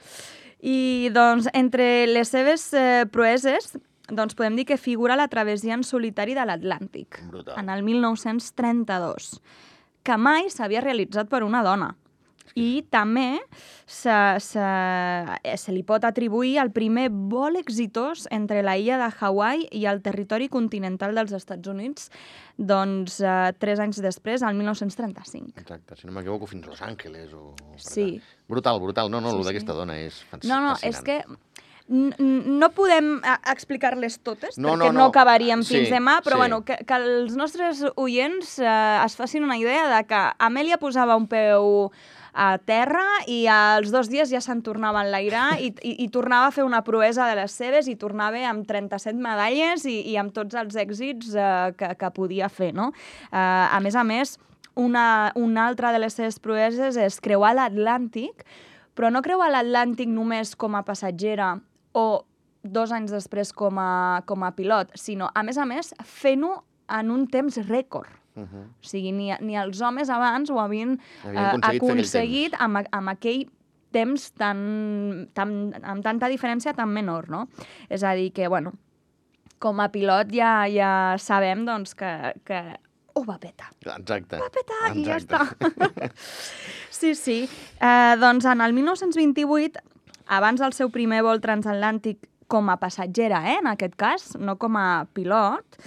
I 0.58 1.10
doncs, 1.14 1.46
entre 1.54 2.08
les 2.10 2.32
seves 2.34 2.64
eh, 2.74 3.04
proeses, 3.14 3.76
doncs 4.10 4.34
podem 4.34 4.56
dir 4.58 4.64
que 4.66 4.78
figura 4.80 5.14
la 5.20 5.28
travessia 5.30 5.76
en 5.78 5.84
solitari 5.86 6.34
de 6.34 6.42
l'Atlàntic, 6.48 7.20
en 7.60 7.70
el 7.70 7.84
1932, 7.86 9.38
que 10.02 10.16
mai 10.18 10.48
s'havia 10.50 10.80
realitzat 10.82 11.28
per 11.30 11.44
una 11.46 11.62
dona. 11.62 11.92
I 12.56 12.82
també 12.90 13.40
se, 13.86 14.14
se, 14.40 14.66
se 15.56 15.72
li 15.74 15.82
pot 15.86 16.04
atribuir 16.04 16.56
el 16.62 16.70
primer 16.72 17.08
vol 17.10 17.56
exitós 17.60 18.26
entre 18.30 18.62
la 18.62 18.76
illa 18.80 18.98
de 19.00 19.10
Hawaii 19.20 19.68
i 19.72 19.84
el 19.90 20.00
territori 20.04 20.48
continental 20.48 21.14
dels 21.18 21.32
Estats 21.36 21.68
Units, 21.68 22.08
doncs 22.58 23.20
eh, 23.20 23.52
tres 23.58 23.80
anys 23.80 24.00
després, 24.02 24.42
al 24.42 24.54
1935. 24.58 25.54
Exacte, 25.60 25.96
si 25.96 26.06
no 26.08 26.12
m'equivoco, 26.16 26.46
fins 26.50 26.66
Los 26.66 26.82
Angeles 26.82 27.32
o... 27.34 27.54
Sí. 27.76 28.16
allà. 28.18 28.34
Brutal, 28.48 28.80
brutal. 28.80 29.10
No, 29.12 29.20
no, 29.20 29.30
Sí, 29.36 29.44
d'aquesta 29.44 29.72
sí. 29.74 29.78
dona 29.78 29.98
és 30.00 30.22
fasc- 30.30 30.48
No, 30.48 30.60
no, 30.64 30.74
fascinant. 30.76 30.94
és 30.94 31.02
que 31.04 31.22
no 31.88 32.68
podem 32.76 33.14
eh, 33.24 33.36
explicar-les 33.50 34.18
totes, 34.20 34.58
No, 34.60 34.74
perquè 34.74 34.78
no, 34.78 34.92
no, 34.92 34.98
no. 34.98 35.06
acabaríem 35.08 35.62
fins 35.64 35.88
Sí, 35.88 35.92
demà, 35.94 36.18
però 36.20 36.36
sí. 36.36 36.42
bueno, 36.42 36.58
que, 36.64 36.76
que 36.84 36.94
els 37.00 37.36
nostres 37.36 37.80
oients 37.96 38.58
eh, 38.60 39.00
es 39.06 39.16
facin 39.16 39.44
una 39.46 39.56
idea 39.56 39.86
de 39.96 40.02
que 40.06 40.20
Amèlia 40.38 40.76
posava 40.78 41.16
un 41.16 41.26
peu 41.30 41.88
a 42.38 42.52
terra 42.62 43.04
i 43.26 43.40
als 43.50 43.90
dos 43.90 44.06
dies 44.12 44.30
ja 44.30 44.38
se'n 44.44 44.60
tornava 44.62 45.00
a 45.00 45.06
enlairar 45.06 45.58
i, 45.58 45.72
i, 45.82 45.96
i 46.04 46.08
tornava 46.14 46.46
a 46.48 46.54
fer 46.54 46.62
una 46.62 46.84
proesa 46.86 47.26
de 47.26 47.34
les 47.40 47.54
seves 47.54 47.88
i 47.90 47.96
tornava 47.98 48.38
amb 48.46 48.62
37 48.68 49.18
medalles 49.18 49.82
i, 49.90 49.96
i 50.12 50.14
amb 50.20 50.30
tots 50.36 50.54
els 50.60 50.76
èxits 50.78 51.34
eh, 51.34 51.72
que, 51.78 51.90
que 51.98 52.10
podia 52.14 52.46
fer, 52.52 52.70
no? 52.76 52.92
Eh, 53.32 53.38
a 53.38 53.80
més 53.82 53.98
a 53.98 54.04
més, 54.06 54.36
una, 54.78 55.32
una 55.34 55.66
altra 55.66 55.90
de 55.92 55.98
les 55.98 56.14
seves 56.14 56.38
proeses 56.38 56.96
és 57.02 57.18
creuar 57.24 57.56
l'Atlàntic, 57.58 58.46
però 58.94 59.10
no 59.10 59.24
creuar 59.26 59.50
l'Atlàntic 59.50 60.06
només 60.12 60.54
com 60.54 60.78
a 60.78 60.84
passatgera 60.86 61.56
o 61.98 62.06
dos 62.62 62.94
anys 62.94 63.10
després 63.14 63.50
com 63.50 63.82
a, 63.82 64.22
com 64.30 64.46
a 64.46 64.52
pilot, 64.54 64.94
sinó, 64.94 65.32
a 65.34 65.42
més 65.42 65.58
a 65.58 65.66
més, 65.66 65.90
fent-ho 66.06 66.54
en 67.00 67.10
un 67.10 67.26
temps 67.30 67.58
rècord. 67.66 68.17
Uh 68.38 68.46
-huh. 68.46 68.64
O 68.70 68.86
sigui, 68.86 69.12
ni, 69.12 69.32
ni 69.40 69.56
els 69.58 69.80
homes 69.82 70.08
abans 70.08 70.50
ho 70.50 70.60
havien, 70.60 70.98
Havien 71.24 71.36
eh, 71.36 71.48
aconseguit 71.48 71.74
aquell 71.74 71.90
aconseguit 71.90 72.54
amb, 72.58 72.78
amb 72.92 73.08
aquell 73.08 73.46
temps 73.90 74.32
tan, 74.36 75.28
tan, 75.34 75.54
amb 75.82 76.04
tanta 76.04 76.28
diferència 76.28 76.74
tan 76.76 76.92
menor, 76.92 77.28
no? 77.32 77.48
És 77.88 78.04
a 78.04 78.14
dir, 78.14 78.32
que, 78.32 78.48
bueno, 78.48 78.72
com 79.58 79.80
a 79.80 79.88
pilot 79.88 80.32
ja, 80.34 80.66
ja 80.70 81.16
sabem 81.18 81.64
doncs, 81.66 81.94
que, 81.98 82.34
que 82.46 82.60
ho 83.18 83.24
va 83.26 83.38
petar 83.42 83.70
Exacte. 83.96 84.38
va 84.38 84.50
petar 84.54 84.92
i 84.94 85.04
ja 85.06 85.18
Exacte. 85.18 85.70
està. 85.70 86.10
sí, 87.00 87.14
sí. 87.18 87.38
Eh, 87.80 88.16
doncs 88.20 88.46
en 88.46 88.62
el 88.62 88.76
1928, 88.76 89.82
abans 90.38 90.60
del 90.62 90.76
seu 90.76 90.92
primer 90.94 91.24
vol 91.26 91.42
transatlàntic 91.42 92.28
com 92.48 92.70
a 92.72 92.78
passatgera, 92.80 93.42
eh, 93.50 93.58
en 93.60 93.68
aquest 93.72 93.96
cas, 94.00 94.30
no 94.40 94.56
com 94.60 94.78
a 94.80 95.06
pilot, 95.16 95.80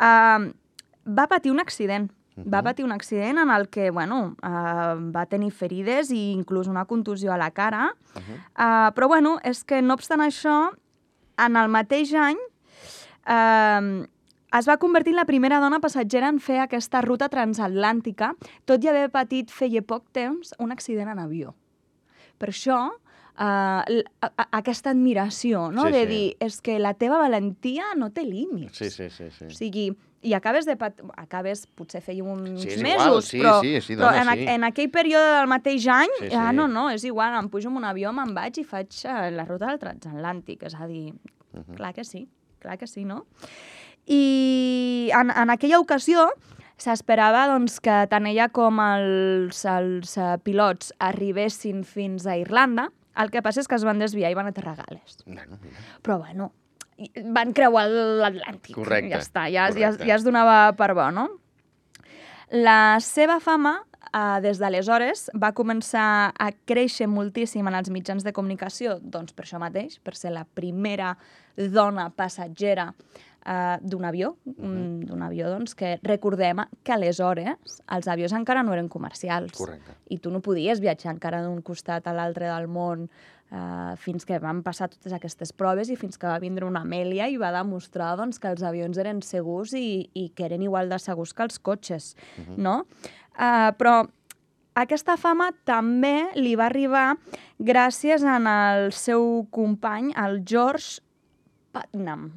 eh, 0.00 0.48
va 1.08 1.26
patir 1.26 1.52
un 1.52 1.60
accident. 1.60 2.10
Va 2.38 2.60
patir 2.62 2.84
un 2.86 2.92
accident 2.94 3.40
en 3.42 3.50
el 3.50 3.68
que, 3.68 3.90
bueno, 3.90 4.36
eh, 4.46 4.94
va 5.14 5.24
tenir 5.26 5.50
ferides 5.50 6.12
i 6.14 6.30
inclús 6.30 6.68
una 6.70 6.84
contusió 6.86 7.32
a 7.32 7.36
la 7.36 7.50
cara. 7.50 7.96
Uh 8.14 8.20
-huh. 8.20 8.36
Uh, 8.54 8.94
però, 8.94 9.08
bueno, 9.08 9.40
és 9.42 9.64
que 9.64 9.82
no 9.82 9.94
obstant 9.94 10.20
això, 10.20 10.70
en 11.36 11.56
el 11.56 11.68
mateix 11.68 12.14
any 12.14 12.38
uh, 13.26 14.06
es 14.58 14.68
va 14.68 14.78
convertir 14.78 15.12
en 15.12 15.20
la 15.20 15.26
primera 15.26 15.60
dona 15.60 15.80
passatgera 15.80 16.28
en 16.28 16.40
fer 16.40 16.60
aquesta 16.60 17.02
ruta 17.04 17.28
transatlàntica, 17.28 18.32
tot 18.64 18.84
i 18.84 18.88
haver 18.88 19.10
patit 19.10 19.50
feia 19.50 19.82
poc 19.82 20.08
temps 20.12 20.54
un 20.58 20.72
accident 20.72 21.10
en 21.12 21.18
avió. 21.18 21.54
Per 22.38 22.48
això, 22.48 22.78
uh, 22.88 24.02
aquesta 24.50 24.90
admiració, 24.90 25.70
no? 25.70 25.86
Sí, 25.86 25.92
de 25.92 26.02
sí. 26.02 26.06
dir, 26.06 26.36
és 26.40 26.60
que 26.60 26.78
la 26.78 26.94
teva 26.94 27.18
valentia 27.18 27.94
no 27.96 28.10
té 28.10 28.24
límits. 28.24 28.78
Sí, 28.78 28.90
sí, 28.90 29.10
sí. 29.10 29.30
sí. 29.30 29.44
O 29.50 29.50
sigui, 29.50 29.90
i 30.22 30.32
acabes 30.34 30.66
de... 30.66 30.74
Pat... 30.76 30.98
Acabes, 31.16 31.66
potser 31.78 32.00
feia 32.02 32.24
uns 32.24 32.62
Sí, 32.64 32.76
mesos, 32.82 33.06
igual, 33.06 33.22
sí, 33.22 33.38
però, 33.40 33.60
sí, 33.60 33.80
sí, 33.80 33.94
però 33.96 34.08
dona, 34.10 34.22
en, 34.22 34.28
a- 34.28 34.34
sí. 34.34 34.46
en 34.54 34.64
aquell 34.64 34.90
període 34.90 35.36
del 35.38 35.46
mateix 35.50 35.86
any, 35.86 36.10
Sí, 36.20 36.30
ah, 36.34 36.48
sí. 36.50 36.56
no, 36.56 36.66
no, 36.68 36.88
és 36.90 37.04
igual, 37.04 37.36
em 37.38 37.48
pujo 37.48 37.68
en 37.70 37.76
un 37.78 37.84
avió, 37.84 38.12
me'n 38.12 38.34
vaig 38.34 38.58
i 38.58 38.64
faig 38.64 38.90
eh, 39.04 39.30
la 39.30 39.44
ruta 39.46 39.66
del 39.70 39.78
transatlàntic, 39.78 40.62
és 40.66 40.74
a 40.74 40.86
dir, 40.90 41.12
Mhm. 41.54 41.76
clar 41.78 41.94
que 41.94 42.04
sí, 42.04 42.26
clar 42.60 42.76
que 42.78 42.86
sí, 42.86 43.04
no? 43.04 43.24
I 44.06 45.10
en, 45.14 45.30
en 45.30 45.50
aquella 45.50 45.78
ocasió 45.80 46.28
s'esperava 46.78 47.46
doncs, 47.50 47.78
que 47.82 47.94
tant 48.10 48.26
ella 48.30 48.48
com 48.54 48.78
els, 48.80 49.64
els 49.66 50.14
eh, 50.16 50.36
pilots 50.44 50.92
arribessin 51.02 51.82
fins 51.84 52.26
a 52.26 52.36
Irlanda, 52.38 52.88
el 53.18 53.32
que 53.34 53.42
passa 53.42 53.60
és 53.60 53.66
que 53.68 53.74
es 53.74 53.84
van 53.84 53.98
desviar 53.98 54.30
i 54.30 54.36
van 54.38 54.46
aterrar 54.46 54.76
a 54.78 54.84
Gales. 54.84 55.18
Bueno, 55.26 55.58
mira. 55.62 55.82
Però 56.06 56.18
bueno, 56.22 56.52
van 57.34 57.52
creuar 57.54 57.86
l'Atlàntic. 57.88 58.74
Correcte, 58.74 59.10
Ja 59.14 59.20
està, 59.22 59.44
ja, 59.50 59.68
ja, 59.70 59.92
correcte. 59.92 60.06
ja 60.08 60.14
es 60.16 60.24
donava 60.26 60.72
per 60.78 60.94
bo, 60.98 61.10
no? 61.14 61.28
La 62.50 62.98
seva 63.04 63.38
fama, 63.44 63.74
eh, 64.08 64.40
des 64.40 64.58
d'aleshores, 64.58 65.28
va 65.36 65.52
començar 65.52 66.32
a 66.38 66.50
créixer 66.64 67.06
moltíssim 67.06 67.66
en 67.68 67.74
els 67.74 67.90
mitjans 67.90 68.24
de 68.24 68.32
comunicació, 68.32 68.98
doncs 69.02 69.32
per 69.36 69.44
això 69.44 69.60
mateix, 69.60 69.98
per 70.00 70.14
ser 70.16 70.32
la 70.32 70.44
primera 70.44 71.16
dona 71.56 72.08
passatgera 72.10 72.94
eh, 73.44 73.76
d'un 73.82 74.04
avió, 74.04 74.36
mm, 74.46 75.04
d'un 75.08 75.22
avió 75.22 75.48
doncs, 75.50 75.74
que 75.74 75.98
recordem 76.02 76.64
que 76.82 76.92
aleshores 76.92 77.82
els 77.88 78.08
avions 78.08 78.32
encara 78.32 78.62
no 78.62 78.72
eren 78.72 78.88
comercials 78.88 79.52
Correcte. 79.56 79.92
i 80.08 80.18
tu 80.18 80.30
no 80.30 80.40
podies 80.40 80.80
viatjar 80.80 81.12
encara 81.14 81.42
d'un 81.42 81.60
costat 81.62 82.06
a 82.06 82.12
l'altre 82.12 82.46
del 82.48 82.68
món 82.68 83.08
eh, 83.50 83.94
fins 84.02 84.26
que 84.28 84.38
van 84.42 84.62
passar 84.66 84.90
totes 84.92 85.14
aquestes 85.14 85.52
proves 85.52 85.90
i 85.90 85.96
fins 85.96 86.18
que 86.18 86.28
va 86.28 86.38
vindre 86.42 86.66
una 86.68 86.82
Amèlia 86.86 87.28
i 87.28 87.38
va 87.40 87.52
demostrar 87.54 88.14
doncs, 88.20 88.38
que 88.38 88.50
els 88.52 88.62
avions 88.62 88.98
eren 88.98 89.22
segurs 89.22 89.74
i, 89.76 90.08
i 90.14 90.28
que 90.34 90.48
eren 90.48 90.62
igual 90.62 90.88
de 90.92 91.00
segurs 91.02 91.34
que 91.34 91.46
els 91.46 91.58
cotxes, 91.58 92.14
no? 92.56 92.82
Eh, 93.38 93.70
però 93.78 94.02
aquesta 94.78 95.16
fama 95.18 95.50
també 95.66 96.28
li 96.38 96.54
va 96.58 96.68
arribar 96.68 97.06
gràcies 97.58 98.22
el 98.22 98.92
seu 98.94 99.46
company, 99.50 100.12
el 100.14 100.44
George 100.46 101.00
Putnam. 101.74 102.28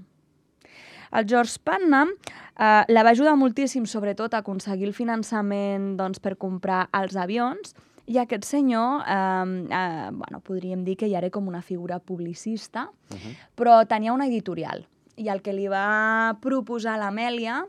El 1.11 1.27
George 1.27 1.59
Putnam 1.63 2.15
eh, 2.15 2.83
la 2.87 3.03
va 3.03 3.11
ajudar 3.11 3.35
moltíssim, 3.37 3.85
sobretot, 3.85 4.33
a 4.33 4.41
aconseguir 4.41 4.87
el 4.87 4.95
finançament 4.95 5.95
doncs, 5.99 6.21
per 6.23 6.37
comprar 6.39 6.87
els 6.97 7.17
avions, 7.19 7.75
i 8.07 8.17
aquest 8.17 8.43
senyor, 8.45 9.03
eh, 9.07 9.67
eh, 9.69 10.09
bueno, 10.11 10.39
podríem 10.41 10.83
dir 10.83 10.97
que 10.97 11.09
ja 11.09 11.19
era 11.19 11.29
com 11.29 11.47
una 11.47 11.61
figura 11.61 11.99
publicista, 11.99 12.89
Uh 13.11 13.17
-huh. 13.17 13.35
però 13.55 13.85
tenia 13.85 14.13
una 14.13 14.27
editorial. 14.27 14.87
I 15.17 15.27
el 15.27 15.41
que 15.41 15.53
li 15.53 15.67
va 15.67 16.37
proposar 16.41 16.97
l'Amèlia 16.97 17.65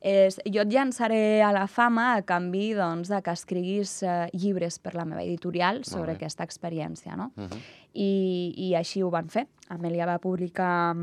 és 0.00 0.38
jo 0.44 0.62
et 0.62 0.72
llançaré 0.72 1.42
a 1.42 1.52
la 1.52 1.66
fama 1.66 2.14
a 2.14 2.22
canvi 2.22 2.74
doncs, 2.74 3.08
de 3.08 3.20
que 3.22 3.30
escriguis 3.30 4.02
eh, 4.02 4.28
llibres 4.32 4.78
per 4.78 4.94
la 4.94 5.04
meva 5.04 5.22
editorial 5.22 5.84
sobre 5.84 6.12
aquesta 6.12 6.44
experiència. 6.44 7.16
No? 7.16 7.32
Uh 7.36 7.44
-huh. 7.44 7.58
I, 7.94 8.54
I 8.56 8.74
així 8.74 9.02
ho 9.02 9.10
van 9.10 9.28
fer. 9.28 9.46
Amèlia 9.68 10.06
va 10.06 10.18
publicar 10.18 10.96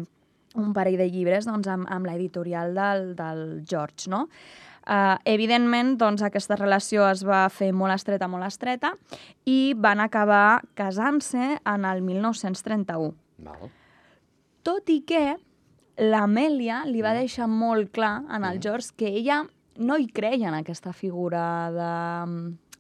un 0.56 0.74
parell 0.74 0.98
de 0.98 1.10
llibres 1.10 1.46
doncs, 1.46 1.68
amb, 1.68 1.88
amb 1.90 2.06
l'editorial 2.06 2.74
del, 2.74 3.16
del 3.16 3.64
George. 3.66 4.10
No? 4.10 4.28
Uh, 4.84 5.16
evidentment, 5.24 5.94
doncs, 5.96 6.22
aquesta 6.26 6.58
relació 6.60 7.06
es 7.08 7.22
va 7.24 7.46
fer 7.54 7.72
molt 7.72 7.96
estreta, 7.96 8.28
molt 8.28 8.44
estreta, 8.44 8.94
i 9.48 9.74
van 9.80 10.04
acabar 10.04 10.62
casant-se 10.76 11.54
en 11.60 11.88
el 11.88 12.04
1931. 12.04 13.14
Val. 13.48 13.72
Tot 14.64 14.92
i 14.92 15.02
que 15.08 15.38
l'Amèlia 16.00 16.84
li 16.90 17.04
va 17.06 17.14
deixar 17.16 17.48
molt 17.48 17.94
clar 17.96 18.24
en 18.34 18.44
el 18.48 18.60
George 18.64 18.96
que 18.98 19.12
ella 19.12 19.44
no 19.78 19.98
hi 19.98 20.08
creia 20.08 20.50
en 20.50 20.58
aquesta 20.58 20.94
figura 20.94 21.44
de, 21.72 21.92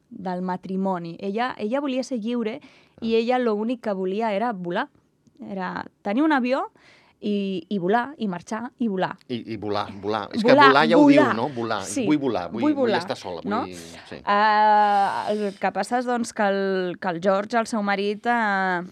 del 0.10 0.42
matrimoni. 0.42 1.16
Ella, 1.20 1.54
ella 1.58 1.82
volia 1.82 2.04
ser 2.04 2.20
lliure 2.20 2.60
i 3.02 3.16
ella 3.16 3.40
l'únic 3.40 3.84
que 3.84 3.96
volia 3.98 4.34
era 4.34 4.52
volar. 4.54 4.90
Era 5.50 5.86
tenir 6.02 6.24
un 6.24 6.32
avió 6.32 6.70
i, 7.24 7.36
i 7.72 7.78
volar, 7.80 8.10
i 8.20 8.28
marxar, 8.28 8.66
i 8.84 8.88
volar. 8.92 9.14
I, 9.32 9.38
I 9.54 9.58
volar, 9.58 9.86
volar. 10.04 10.26
És 10.36 10.44
Volar, 10.44 10.56
que 10.58 10.68
volar 10.74 10.88
ja 10.90 10.98
ho 10.98 11.04
volar. 11.06 11.28
diu, 11.30 11.38
no? 11.40 11.46
Volar. 11.56 11.82
Sí, 11.88 12.04
Vull 12.06 12.20
volar, 12.20 12.50
vull, 12.52 12.62
vull 12.66 12.74
volar, 12.82 13.00
estar 13.00 13.16
sola. 13.18 13.42
no? 13.46 13.62
Vull... 13.64 13.78
Sí. 14.10 14.20
Uh, 14.26 15.32
el 15.32 15.46
que 15.62 15.72
passa 15.72 16.00
és 16.02 16.06
doncs, 16.10 16.34
que, 16.36 16.44
el, 16.52 16.98
que 17.00 17.14
el 17.16 17.22
George, 17.24 17.58
el 17.62 17.70
seu 17.72 17.82
marit, 17.86 18.28
uh, 18.28 18.84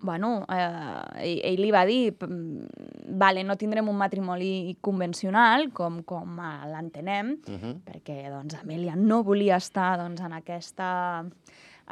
bueno, 0.00 0.44
uh, 0.46 1.20
ell, 1.22 1.40
ell 1.44 1.62
li 1.62 1.70
va 1.74 1.84
dir 1.86 2.12
"Mm, 2.20 2.66
vale, 3.18 3.42
no 3.44 3.56
tindrem 3.58 3.88
un 3.90 3.96
matrimoni 3.98 4.76
convencional, 4.80 5.70
com, 5.72 6.02
com 6.02 6.36
l'entenem, 6.72 7.36
Uh 7.48 7.54
-huh. 7.58 7.74
perquè 7.86 8.28
doncs, 8.30 8.54
Amèlia 8.62 8.94
no 8.96 9.22
volia 9.24 9.56
estar 9.56 9.96
doncs, 9.98 10.20
en 10.20 10.32
aquesta 10.32 11.24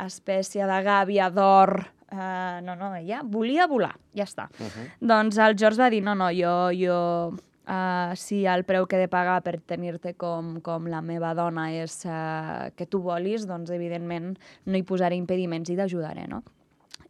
espècie 0.05 0.67
de 0.67 0.83
gàbia 0.85 1.31
d'or. 1.31 1.87
Uh, 2.13 2.61
no, 2.63 2.77
no, 2.77 2.93
ella 2.95 3.23
volia 3.25 3.67
volar, 3.67 3.97
ja 4.15 4.25
està. 4.25 4.49
Uh 4.61 4.67
-huh. 4.67 4.91
Doncs 5.01 5.39
el 5.39 5.57
George 5.59 5.81
va 5.83 5.91
dir, 5.91 6.03
no, 6.03 6.15
no, 6.15 6.29
jo, 6.31 6.71
jo 6.73 7.33
uh, 7.69 8.15
si 8.15 8.47
el 8.47 8.63
preu 8.65 8.87
que 8.87 8.97
he 8.97 9.01
de 9.01 9.09
pagar 9.09 9.43
per 9.43 9.61
tenir-te 9.61 10.15
com, 10.15 10.61
com 10.61 10.87
la 10.87 11.01
meva 11.03 11.35
dona 11.35 11.73
és 11.73 12.05
uh, 12.07 12.71
que 12.77 12.87
tu 12.87 13.01
volis, 13.01 13.47
doncs 13.47 13.71
evidentment 13.71 14.39
no 14.67 14.77
hi 14.77 14.83
posaré 14.85 15.17
impediments 15.17 15.69
i 15.71 15.77
t'ajudaré, 15.77 16.27
no? 16.29 16.43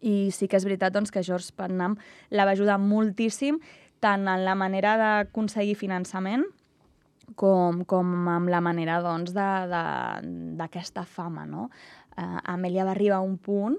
I 0.00 0.30
sí 0.30 0.46
que 0.48 0.56
és 0.56 0.64
veritat 0.64 0.92
doncs, 0.92 1.10
que 1.10 1.22
George 1.22 1.50
Putnam 1.56 1.96
la 2.30 2.44
va 2.44 2.52
ajudar 2.52 2.78
moltíssim 2.78 3.58
tant 4.00 4.26
en 4.28 4.44
la 4.44 4.54
manera 4.54 4.96
d'aconseguir 4.96 5.74
finançament 5.74 6.44
com, 7.34 7.84
com 7.84 8.28
amb 8.28 8.48
la 8.48 8.60
manera 8.60 9.00
doncs, 9.02 9.32
de- 9.34 9.66
de- 9.72 10.56
d'aquesta 10.56 11.04
fama. 11.04 11.44
No? 11.46 11.70
Uh, 12.16 12.40
Amèlia 12.48 12.86
va 12.88 12.94
arribar 12.96 13.20
a 13.20 13.26
un 13.26 13.36
punt 13.36 13.76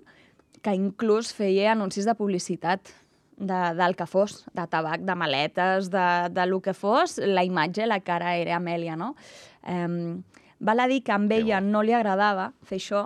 que 0.61 0.73
inclús 0.75 1.31
feia 1.33 1.71
anuncis 1.73 2.05
de 2.05 2.13
publicitat 2.17 2.91
de, 3.37 3.59
del 3.77 3.95
que 3.95 4.07
fos, 4.09 4.41
de 4.53 4.65
tabac, 4.69 5.03
de 5.05 5.15
maletes, 5.15 5.91
de, 5.93 6.07
de 6.33 6.45
lo 6.49 6.59
que 6.61 6.73
fos, 6.73 7.17
la 7.17 7.45
imatge, 7.45 7.85
la 7.85 8.01
cara 8.01 8.35
era 8.37 8.57
Amèlia, 8.57 8.97
no? 8.97 9.13
Um, 9.67 10.23
val 10.59 10.81
a 10.81 10.87
dir 10.89 11.03
que 11.05 11.13
amb 11.13 11.31
ella 11.31 11.61
no 11.61 11.83
li 11.85 11.93
agradava 11.93 12.51
fer 12.65 12.81
això, 12.81 13.03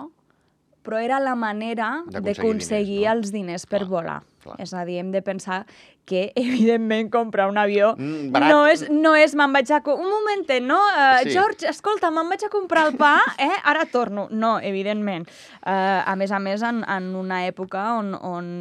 però 0.82 1.02
era 1.04 1.20
la 1.22 1.36
manera 1.36 2.02
D'aconseguir 2.10 3.04
no? 3.04 3.12
els 3.16 3.34
diners 3.36 3.68
per 3.68 3.84
Clar, 3.84 3.90
volar. 3.92 4.20
Clar. 4.44 4.56
És 4.60 4.74
a 4.74 4.84
dir, 4.86 4.98
hem 5.00 5.12
de 5.14 5.22
pensar 5.22 5.66
que, 6.06 6.32
evidentment, 6.36 7.10
comprar 7.14 7.48
un 7.50 7.58
avió 7.62 7.94
Mm, 7.98 8.32
barat. 8.34 8.50
no 8.50 8.66
és, 8.68 8.84
no 8.90 9.14
és 9.16 9.36
me'n 9.38 9.54
vaig 9.54 9.70
a... 9.72 9.82
Un 9.94 10.10
momentet, 10.10 10.64
no? 10.64 10.80
Uh, 10.92 11.22
Sí. 11.24 11.32
George, 11.36 11.68
escolta, 11.70 12.10
me'n 12.12 12.28
vaig 12.30 12.44
a 12.44 12.50
comprar 12.50 12.88
el 12.90 12.98
pa, 12.98 13.14
eh? 13.38 13.54
Ara 13.64 13.86
torno. 13.86 14.28
No, 14.32 14.56
evidentment. 14.60 15.30
Uh, 15.62 16.02
a 16.10 16.16
més 16.18 16.32
a 16.32 16.40
més, 16.40 16.62
en, 16.66 16.84
en 16.90 17.12
una 17.16 17.44
època 17.48 17.84
on, 18.00 18.14
on, 18.16 18.52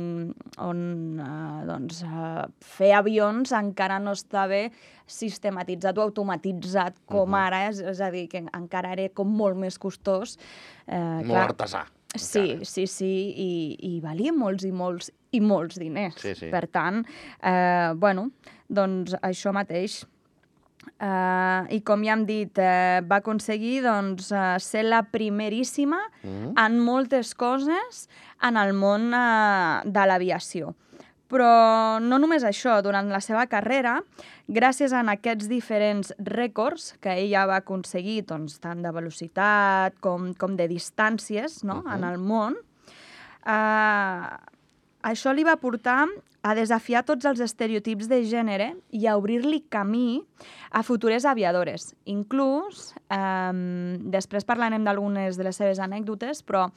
on 0.58 0.80
uh, 1.20 1.64
doncs, 1.66 2.02
uh, 2.04 2.44
fer 2.60 2.92
avions 2.98 3.52
encara 3.56 3.98
no 3.98 4.12
estava 4.12 4.66
sistematitzat 5.10 5.96
o 5.98 6.02
automatitzat 6.04 7.00
com 7.10 7.28
Mhm. 7.30 7.34
ara, 7.40 7.62
és, 7.70 7.80
és 7.80 8.00
a 8.00 8.10
dir, 8.10 8.28
que 8.28 8.44
encara 8.54 8.92
era 8.92 9.08
com 9.14 9.26
molt 9.26 9.56
més 9.56 9.78
costós. 9.78 10.36
Uh, 10.86 11.22
Molt 11.24 11.50
artesà. 11.50 11.86
Sí, 12.16 12.40
encara. 12.40 12.64
sí, 12.66 12.86
sí, 12.90 13.10
i, 13.36 13.50
i 13.96 14.00
valia 14.00 14.32
molts 14.34 14.64
i 14.66 14.72
molts 14.72 15.10
i 15.32 15.40
molts 15.40 15.78
diners. 15.78 16.16
Sí, 16.18 16.34
sí. 16.34 16.48
Per 16.50 16.64
tant, 16.66 17.04
eh, 17.42 17.92
bueno, 17.94 18.30
doncs 18.68 19.14
això 19.22 19.52
mateix. 19.54 20.00
Uh, 21.00 21.68
I 21.72 21.78
com 21.84 22.02
ja 22.04 22.14
hem 22.16 22.22
dit, 22.26 22.56
uh, 22.60 23.00
va 23.04 23.18
aconseguir 23.20 23.82
doncs, 23.84 24.30
uh, 24.32 24.56
ser 24.60 24.82
la 24.88 25.02
primeríssima 25.12 25.98
Mhm. 26.24 26.54
en 26.58 26.78
moltes 26.80 27.34
coses 27.34 28.08
en 28.42 28.56
el 28.56 28.72
món 28.72 29.12
uh, 29.14 29.82
de 29.84 30.06
l'aviació. 30.08 30.74
Però 31.30 32.00
no 32.02 32.18
només 32.18 32.44
això, 32.46 32.80
durant 32.82 33.10
la 33.12 33.20
seva 33.22 33.46
carrera, 33.50 34.00
gràcies 34.50 34.92
a 34.92 35.04
aquests 35.12 35.46
diferents 35.50 36.12
rècords 36.18 36.94
que 37.00 37.14
ella 37.22 37.46
va 37.46 37.60
aconseguir, 37.62 38.24
doncs, 38.26 38.58
tant 38.58 38.82
de 38.82 38.90
velocitat 38.90 39.94
com, 40.02 40.32
com 40.34 40.56
de 40.58 40.66
distàncies 40.68 41.62
no? 41.62 41.82
Mhm. 41.84 41.92
en 41.94 42.04
el 42.04 42.18
món, 42.18 42.56
eh, 43.46 44.26
això 45.02 45.32
li 45.34 45.44
va 45.44 45.56
portar 45.56 46.08
a 46.42 46.54
desafiar 46.56 47.04
tots 47.04 47.26
els 47.28 47.40
estereotips 47.44 48.08
de 48.08 48.22
gènere 48.24 48.70
i 48.96 49.06
a 49.06 49.16
obrir-li 49.20 49.60
camí 49.68 50.22
a 50.72 50.82
futures 50.82 51.26
aviadores. 51.28 51.94
Inclús, 52.06 52.94
eh, 53.10 53.98
després 54.00 54.44
parlarem 54.48 54.84
d'algunes 54.84 55.36
de 55.36 55.44
les 55.44 55.56
seves 55.56 55.78
anècdotes, 55.78 56.42
però 56.42 56.70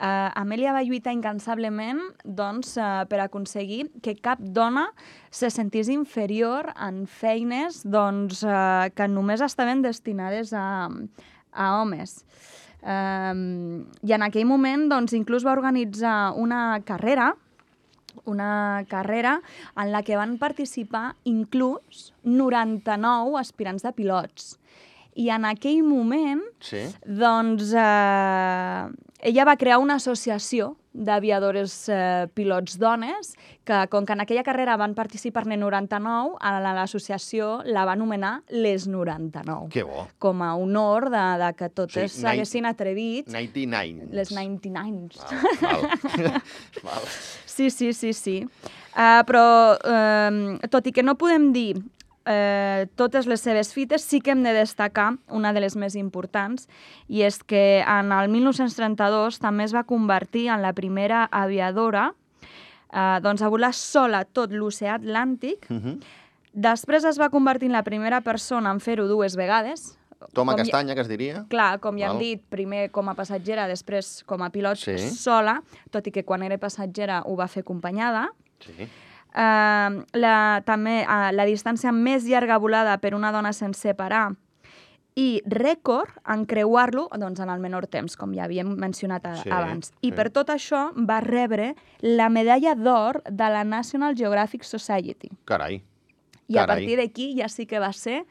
eh, 0.00 0.30
Amèlia 0.34 0.72
va 0.72 0.82
lluitar 0.86 1.12
incansablement 1.12 2.00
doncs, 2.24 2.76
eh, 2.76 3.04
per 3.10 3.20
aconseguir 3.24 3.88
que 4.02 4.16
cap 4.16 4.38
dona 4.40 4.86
se 5.30 5.50
sentís 5.50 5.88
inferior 5.88 6.72
en 6.76 7.06
feines 7.06 7.82
doncs, 7.84 8.42
eh, 8.44 8.90
que 8.94 9.08
només 9.08 9.42
estaven 9.44 9.82
destinades 9.82 10.52
a, 10.52 10.88
a 11.52 11.68
homes. 11.80 12.24
Um, 12.78 13.88
I 14.06 14.12
en 14.14 14.22
aquell 14.22 14.46
moment 14.46 14.86
doncs, 14.88 15.12
inclús 15.18 15.42
va 15.44 15.52
organitzar 15.56 16.32
una 16.38 16.78
carrera 16.86 17.32
una 18.24 18.84
carrera 18.88 19.40
en 19.76 19.92
la 19.92 20.02
que 20.02 20.16
van 20.16 20.38
participar 20.38 21.16
inclús 21.24 22.12
99 22.24 23.38
aspirants 23.38 23.82
de 23.82 23.92
pilots. 23.92 24.58
I 25.18 25.30
en 25.34 25.44
aquell 25.44 25.82
moment, 25.82 26.42
Sí. 26.60 26.84
doncs, 27.04 27.72
eh, 27.74 28.86
ella 29.20 29.44
va 29.44 29.56
crear 29.56 29.78
una 29.78 29.96
associació 29.96 30.76
d'aviadores 30.92 31.88
eh, 31.88 32.26
pilots 32.34 32.76
dones, 32.78 33.34
que 33.64 33.84
com 33.90 34.04
que 34.06 34.12
en 34.16 34.20
aquella 34.24 34.42
carrera 34.42 34.76
van 34.76 34.94
participar-ne 34.94 35.56
99, 35.56 36.36
a 36.40 36.52
la- 36.60 36.72
l'associació 36.74 37.62
la 37.64 37.84
va 37.84 37.92
anomenar 37.92 38.42
les 38.48 38.86
99 38.88 39.68
Que 39.70 39.82
bo. 39.82 40.08
com 40.18 40.42
a 40.42 40.54
honor 40.56 41.08
de, 41.10 41.24
de 41.44 41.52
que 41.54 41.68
totes 41.70 42.12
Sí, 42.12 42.20
s'haguessin 42.22 42.66
atrevit 42.66 43.28
99. 43.28 44.08
les 44.12 44.32
99. 44.32 45.08
Val, 45.60 45.82
val. 45.82 46.42
val. 46.82 47.06
Sí, 47.46 47.70
sí, 47.70 47.92
sí, 47.92 48.12
sí. 48.12 48.36
Uh, 48.98 49.22
però, 49.26 49.76
uh, 49.78 50.58
tot 50.70 50.86
i 50.86 50.92
que 50.92 51.02
no 51.06 51.14
podem 51.18 51.52
dir 51.52 51.76
uh, 52.28 52.84
totes 52.96 53.26
les 53.26 53.40
seves 53.40 53.72
fites, 53.74 54.04
sí 54.04 54.20
que 54.20 54.30
hem 54.34 54.42
de 54.44 54.52
destacar 54.52 55.14
una 55.32 55.52
de 55.56 55.60
les 55.64 55.74
més 55.76 55.96
importants, 55.96 56.68
i 57.08 57.22
és 57.24 57.40
que 57.42 57.80
en 57.80 58.12
el 58.12 58.28
1932 58.28 59.40
també 59.40 59.64
es 59.64 59.74
va 59.74 59.84
convertir 59.88 60.48
en 60.52 60.60
la 60.62 60.72
primera 60.76 61.24
aviadora 61.32 62.10
uh, 62.92 63.18
doncs, 63.24 63.42
a 63.42 63.48
volar 63.48 63.72
sola 63.74 64.24
tot 64.24 64.52
l'oceà 64.52 64.98
Atlàntic. 65.00 65.68
Mhm. 65.70 66.00
Després 66.58 67.04
es 67.04 67.18
va 67.20 67.28
convertir 67.30 67.66
en 67.68 67.72
la 67.76 67.82
primera 67.84 68.20
persona 68.22 68.70
en 68.72 68.80
fer-ho 68.80 69.06
dues 69.06 69.36
vegades. 69.36 69.94
Toma 70.34 70.52
Com 70.52 70.58
ja- 70.58 70.64
castanya, 70.64 70.94
que 70.96 71.00
es 71.02 71.08
diria. 71.08 71.44
Clar, 71.48 71.78
com 71.78 71.96
ja 71.96 72.08
Val. 72.08 72.16
hem 72.16 72.22
dit, 72.24 72.42
primer 72.50 72.90
com 72.90 73.08
a 73.08 73.14
passatgera, 73.14 73.68
després 73.68 74.24
com 74.26 74.42
a 74.42 74.50
pilot 74.50 74.76
Sí. 74.76 74.96
sola, 75.14 75.62
tot 75.92 76.06
i 76.08 76.10
que 76.10 76.24
quan 76.24 76.42
era 76.42 76.58
passatgera 76.58 77.22
ho 77.26 77.36
va 77.36 77.46
fer 77.46 77.60
acompanyada. 77.62 78.28
Sí. 78.58 78.88
Uh, 79.28 80.02
la, 80.18 80.62
també 80.66 81.02
uh, 81.04 81.28
la 81.36 81.44
distància 81.46 81.92
més 81.92 82.24
llarga 82.26 82.56
volada 82.58 82.96
per 82.98 83.14
una 83.14 83.30
dona 83.30 83.52
sense 83.52 83.92
parar 83.94 84.30
i 85.18 85.42
rècord 85.50 86.14
en 86.30 86.44
creuar-lo 86.46 87.08
doncs, 87.18 87.40
en 87.42 87.50
el 87.50 87.60
menor 87.60 87.86
temps, 87.90 88.14
com 88.16 88.32
ja 88.34 88.44
havíem 88.46 88.70
mencionat 88.78 89.26
a, 89.26 89.34
Sí, 89.42 89.50
abans. 89.50 89.90
sí. 89.90 90.08
I 90.08 90.12
per 90.14 90.28
tot 90.30 90.50
això 90.54 90.88
va 90.94 91.20
rebre 91.24 91.72
la 92.00 92.28
medalla 92.30 92.74
d'or 92.78 93.22
de 93.26 93.48
la 93.50 93.64
National 93.64 94.14
Geographic 94.16 94.62
Society. 94.64 95.30
Carai. 95.44 95.82
I 96.48 96.56
a 96.56 96.62
Carai. 96.64 96.76
partir 96.76 96.96
d'aquí 97.00 97.32
ja 97.38 97.48
sí 97.48 97.66
que 97.66 97.78
va 97.82 97.92
ser 97.92 98.24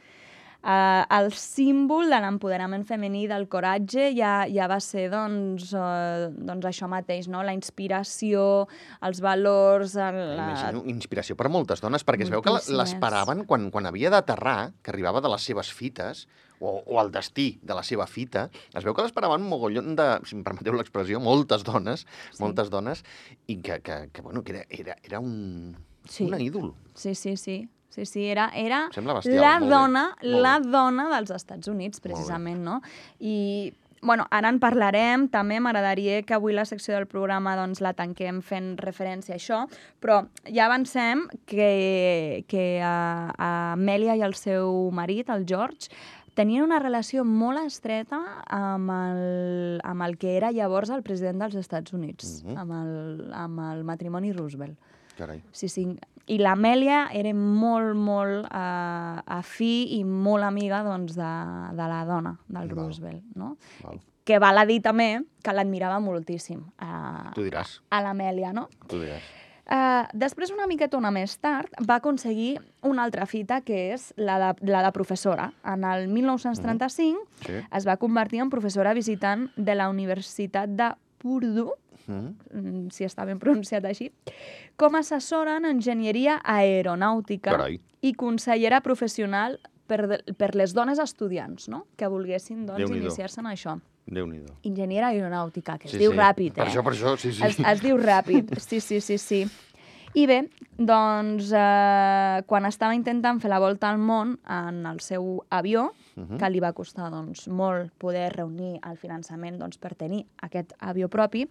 uh, 0.67 1.03
el 1.17 1.31
símbol 1.33 2.11
de 2.11 2.19
l'empoderament 2.21 2.83
femení, 2.87 3.25
del 3.31 3.47
coratge, 3.47 4.09
ja, 4.17 4.33
ja 4.51 4.67
va 4.69 4.79
ser 4.83 5.07
doncs, 5.13 5.71
uh, 5.73 6.27
doncs 6.35 6.67
això 6.69 6.89
mateix, 6.91 7.29
no? 7.31 7.43
la 7.47 7.55
inspiració, 7.55 8.67
els 9.07 9.21
valors... 9.23 9.95
El, 9.95 10.19
la... 10.37 10.49
Imagino, 10.51 10.83
inspiració 10.91 11.37
per 11.39 11.49
moltes 11.53 11.81
dones, 11.83 12.05
perquè 12.07 12.27
es 12.27 12.33
veu 12.33 12.43
que 12.45 12.53
l'esperaven 12.53 13.45
quan, 13.49 13.69
quan 13.73 13.89
havia 13.89 14.11
d'aterrar, 14.13 14.73
que 14.83 14.93
arribava 14.93 15.23
de 15.23 15.31
les 15.33 15.47
seves 15.47 15.71
fites, 15.73 16.27
o, 16.59 16.71
o 16.89 16.97
el 17.01 17.11
destí 17.13 17.59
de 17.61 17.75
la 17.77 17.83
seva 17.85 18.07
fita, 18.09 18.47
es 18.73 18.83
veu 18.83 18.95
que 18.97 19.03
l'esperaven 19.05 19.43
un 19.43 19.49
mogollon 19.51 19.91
de, 19.97 20.07
si 20.25 20.33
em 20.33 20.43
permeteu 20.45 20.73
l'expressió, 20.73 21.19
moltes 21.21 21.63
dones, 21.67 22.07
Sí. 22.31 22.41
moltes 22.41 22.71
dones, 22.73 23.03
i 23.45 23.59
que, 23.61 23.79
que, 23.85 24.09
que, 24.11 24.21
bueno, 24.25 24.43
que 24.43 24.55
era, 24.55 24.65
era, 24.69 24.95
era 25.03 25.19
un, 25.19 25.75
Sí. 26.09 26.23
una 26.25 26.39
ídol. 26.41 26.73
Sí, 26.95 27.13
sí, 27.15 27.35
sí. 27.37 27.69
Sí, 27.97 28.05
sí, 28.05 28.27
era, 28.29 28.51
era 28.53 28.83
bestial, 28.93 29.41
la 29.41 29.57
bé, 29.59 29.67
dona, 29.71 30.03
molt 30.21 30.41
la 30.45 30.59
bé. 30.61 30.69
dona 30.69 31.07
dels 31.15 31.31
Estats 31.33 31.67
Units, 31.67 31.99
precisament, 32.03 32.59
no? 32.61 32.75
I, 33.19 33.73
bueno, 34.05 34.27
ara 34.29 34.51
en 34.53 34.59
parlarem, 34.61 35.23
també 35.33 35.57
m'agradaria 35.59 36.19
que 36.21 36.35
avui 36.37 36.53
la 36.53 36.65
secció 36.69 36.93
del 36.93 37.07
programa 37.09 37.55
doncs, 37.57 37.81
la 37.81 37.95
tanquem 37.97 38.43
fent 38.45 38.75
referència 38.77 39.33
a 39.33 39.39
això, 39.41 39.63
però 39.99 40.19
ja 40.45 40.67
avancem 40.67 41.25
que, 41.49 42.45
que 42.47 42.67
a, 42.85 43.33
a 43.33 43.49
Amèlia 43.73 44.13
i 44.15 44.21
el 44.21 44.35
seu 44.37 44.91
marit, 44.93 45.31
el 45.33 45.47
George, 45.49 45.89
tenien 46.37 46.61
una 46.61 46.77
relació 46.77 47.23
molt 47.25 47.63
estreta 47.65 48.19
amb 48.53 48.91
el, 48.93 49.81
amb 49.83 50.05
el 50.05 50.19
que 50.21 50.35
era 50.37 50.51
llavors 50.53 50.91
el 50.93 51.01
president 51.01 51.41
dels 51.41 51.55
Estats 51.57 51.97
Units, 51.97 52.43
Mhm. 52.45 52.57
amb, 52.61 52.71
el, 52.77 53.33
amb 53.33 53.59
el 53.71 53.83
matrimoni 53.83 54.31
Roosevelt. 54.37 54.77
Carai. 55.17 55.41
Sí, 55.51 55.67
sí. 55.67 55.87
I 56.27 56.37
l'Amèlia 56.41 57.05
era 57.15 57.31
molt, 57.33 57.93
molt 57.95 58.45
uh, 58.49 59.21
afí 59.37 59.97
i 59.97 60.03
molt 60.03 60.43
amiga 60.43 60.81
doncs, 60.83 61.15
de, 61.15 61.31
de 61.77 61.87
la 61.87 62.01
dona 62.05 62.35
del 62.47 62.67
Val. 62.67 62.75
Roosevelt, 62.75 63.23
no? 63.39 63.55
Val. 63.83 64.01
Que 64.27 64.39
val 64.43 64.59
a 64.59 64.65
dir 64.67 64.81
també 64.83 65.21
que 65.43 65.53
l'admirava 65.55 66.01
moltíssim 66.03 66.65
a, 66.83 67.31
Tu 67.33 67.45
diràs, 67.47 67.77
a 67.95 68.01
l'Amèlia, 68.03 68.51
no? 68.51 68.67
tu 68.91 68.99
diràs. 68.99 69.23
Uh, 69.67 70.03
després, 70.15 70.51
una 70.51 70.63
miquetona 70.67 71.09
més 71.11 71.33
tard, 71.43 71.71
va 71.87 71.97
aconseguir 71.99 72.57
una 72.87 73.03
altra 73.03 73.25
fita, 73.27 73.59
que 73.67 73.93
és 73.93 74.13
la 74.15 74.37
de, 74.39 74.51
la 74.71 74.79
de 74.85 74.91
professora. 74.95 75.49
En 75.67 75.83
el 75.83 76.07
1935 76.07 77.25
Sí. 77.45 77.57
es 77.71 77.87
va 77.87 77.97
convertir 77.97 78.39
en 78.43 78.49
professora 78.49 78.93
visitant 78.95 79.49
de 79.57 79.75
la 79.75 79.89
Universitat 79.91 80.69
de 80.69 80.91
Purdue, 81.19 81.71
Mm. 82.07 82.87
si 82.95 83.03
està 83.03 83.25
ben 83.27 83.39
pronunciat 83.39 83.83
així, 83.85 84.11
com 84.79 84.95
a 84.95 85.01
assessora 85.03 85.57
en 85.59 85.65
enginyeria 85.67 86.37
aeronàutica 86.43 87.51
Carai. 87.51 87.81
i 88.01 88.13
consellera 88.15 88.79
professional 88.81 89.59
per, 89.87 89.99
de, 90.07 90.17
per 90.39 90.53
les 90.55 90.73
dones 90.73 90.99
estudiants, 91.03 91.67
no? 91.69 91.85
que 91.97 92.07
volguessin 92.07 92.65
doncs, 92.65 92.89
iniciar-se 92.91 93.41
en 93.43 93.51
això. 93.51 93.77
Déu-n'hi-do. 94.07 94.53
Enginyera 94.63 95.09
aeronàutica, 95.11 95.77
que 95.77 95.89
es 95.89 95.91
Sí, 95.97 95.99
diu 95.99 96.13
sí. 96.13 96.17
ràpid, 96.17 96.53
eh? 96.55 96.61
Per 96.61 96.67
això, 96.69 96.83
per 96.83 96.93
això, 96.93 97.17
sí, 97.19 97.33
sí. 97.35 97.43
Es, 97.43 97.59
es 97.59 97.81
diu 97.83 97.97
ràpid, 97.99 98.53
sí, 98.69 98.79
sí, 98.79 99.01
sí, 99.03 99.17
sí. 99.19 99.41
I 100.15 100.23
bé, 100.25 100.37
doncs, 100.79 101.51
eh, 101.51 102.43
quan 102.47 102.65
estava 102.65 102.95
intentant 102.95 103.41
fer 103.43 103.51
la 103.51 103.59
volta 103.59 103.89
al 103.91 103.99
món 103.99 104.37
en 104.47 104.85
el 104.87 105.01
seu 105.03 105.43
avió, 105.51 105.89
Mhm. 106.17 106.37
que 106.41 106.49
li 106.49 106.59
va 106.59 106.73
costar 106.73 107.11
doncs, 107.13 107.47
molt 107.47 107.91
poder 108.01 108.33
reunir 108.33 108.79
el 108.83 108.97
finançament 108.97 109.59
doncs, 109.59 109.77
per 109.77 109.93
tenir 109.95 110.25
aquest 110.41 110.73
avió 110.79 111.07
propi, 111.09 111.47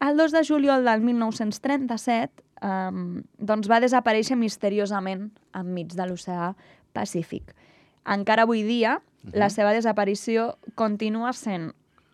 el 0.00 0.16
2 0.16 0.32
de 0.32 0.44
juliol 0.44 0.84
del 0.84 1.00
1937 1.00 2.42
eh, 2.62 2.90
doncs, 3.38 3.70
va 3.70 3.80
desaparèixer 3.80 4.36
misteriosament 4.36 5.30
enmig 5.54 5.94
de 5.94 6.06
l'oceà 6.06 6.54
Pacífic. 6.92 7.54
Encara 8.04 8.42
avui 8.42 8.64
dia, 8.66 9.00
la 9.32 9.48
seva 9.48 9.72
desaparició 9.72 10.56
continua 10.74 11.32
sent 11.32 11.70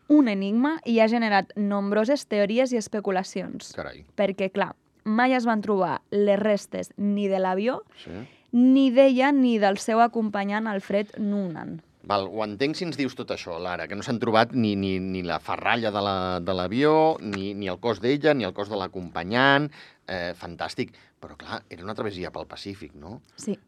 un 0.09 0.29
enigma 0.29 0.79
i 0.85 1.01
ha 1.01 1.09
generat 1.09 1.51
nombroses 1.57 2.27
teories 2.29 2.73
i 2.73 2.77
especulacions. 2.77 3.73
Carai. 3.77 4.05
Perquè, 4.17 4.51
clar, 4.53 4.75
mai 5.05 5.33
es 5.33 5.47
van 5.49 5.63
trobar 5.65 6.03
les 6.11 6.39
restes 6.39 6.93
ni 6.97 7.29
de 7.29 7.39
l'avió, 7.41 7.83
Sí. 8.05 8.11
Ni 8.53 8.91
d'ella 8.91 9.33
ni 9.33 9.59
del 9.59 9.79
seu 9.79 10.01
acompanyant 10.01 10.67
Alfred 10.71 11.17
Noonan. 11.19 11.81
Val, 12.09 12.25
ho 12.33 12.41
entenc 12.45 12.77
si 12.79 12.87
ens 12.87 12.97
dius 12.97 13.13
tot 13.19 13.29
això, 13.35 13.59
Lara, 13.61 13.85
que 13.87 13.95
no 13.99 14.03
s'han 14.07 14.19
trobat 14.23 14.55
ni, 14.57 14.75
ni, 14.81 14.95
ni 14.99 15.21
la 15.23 15.41
ferralla 15.45 15.91
de 15.93 16.01
la- 16.01 16.41
de 16.41 16.55
l'avió, 16.55 17.19
ni, 17.21 17.53
ni 17.55 17.69
el 17.69 17.77
cos 17.81 18.01
d'ella, 18.01 18.33
ni 18.33 18.45
el 18.49 18.55
cos 18.57 18.71
de 18.71 18.77
l'acompanyant. 18.81 19.69
Eh, 20.09 20.33
fantàstic. 20.35 20.95
Però, 21.21 21.37
clar, 21.37 21.63
era 21.69 21.85
una 21.85 21.95
travessia 21.95 22.31
pel 22.33 22.47
Pacífic, 22.47 22.95
no? 22.95 23.21
Sí, 23.37 23.59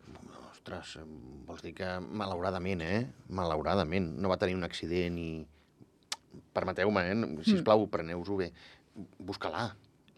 Ostres, 0.52 0.98
vols 1.46 1.60
dir 1.62 1.74
que 1.74 1.86
malauradament, 2.00 2.80
eh? 2.80 3.06
Malauradament. 3.28 4.14
No 4.20 4.28
va 4.28 4.36
tenir 4.38 4.54
un 4.56 4.64
accident 4.64 5.18
i... 5.18 5.44
Permeteu-me, 6.54 7.02
eh? 7.10 7.16
Si 7.44 7.54
us 7.58 7.62
plau, 7.66 7.86
preneu-vos-ho 7.90 8.36
bé. 8.38 8.50
Busca-la. 9.18 9.70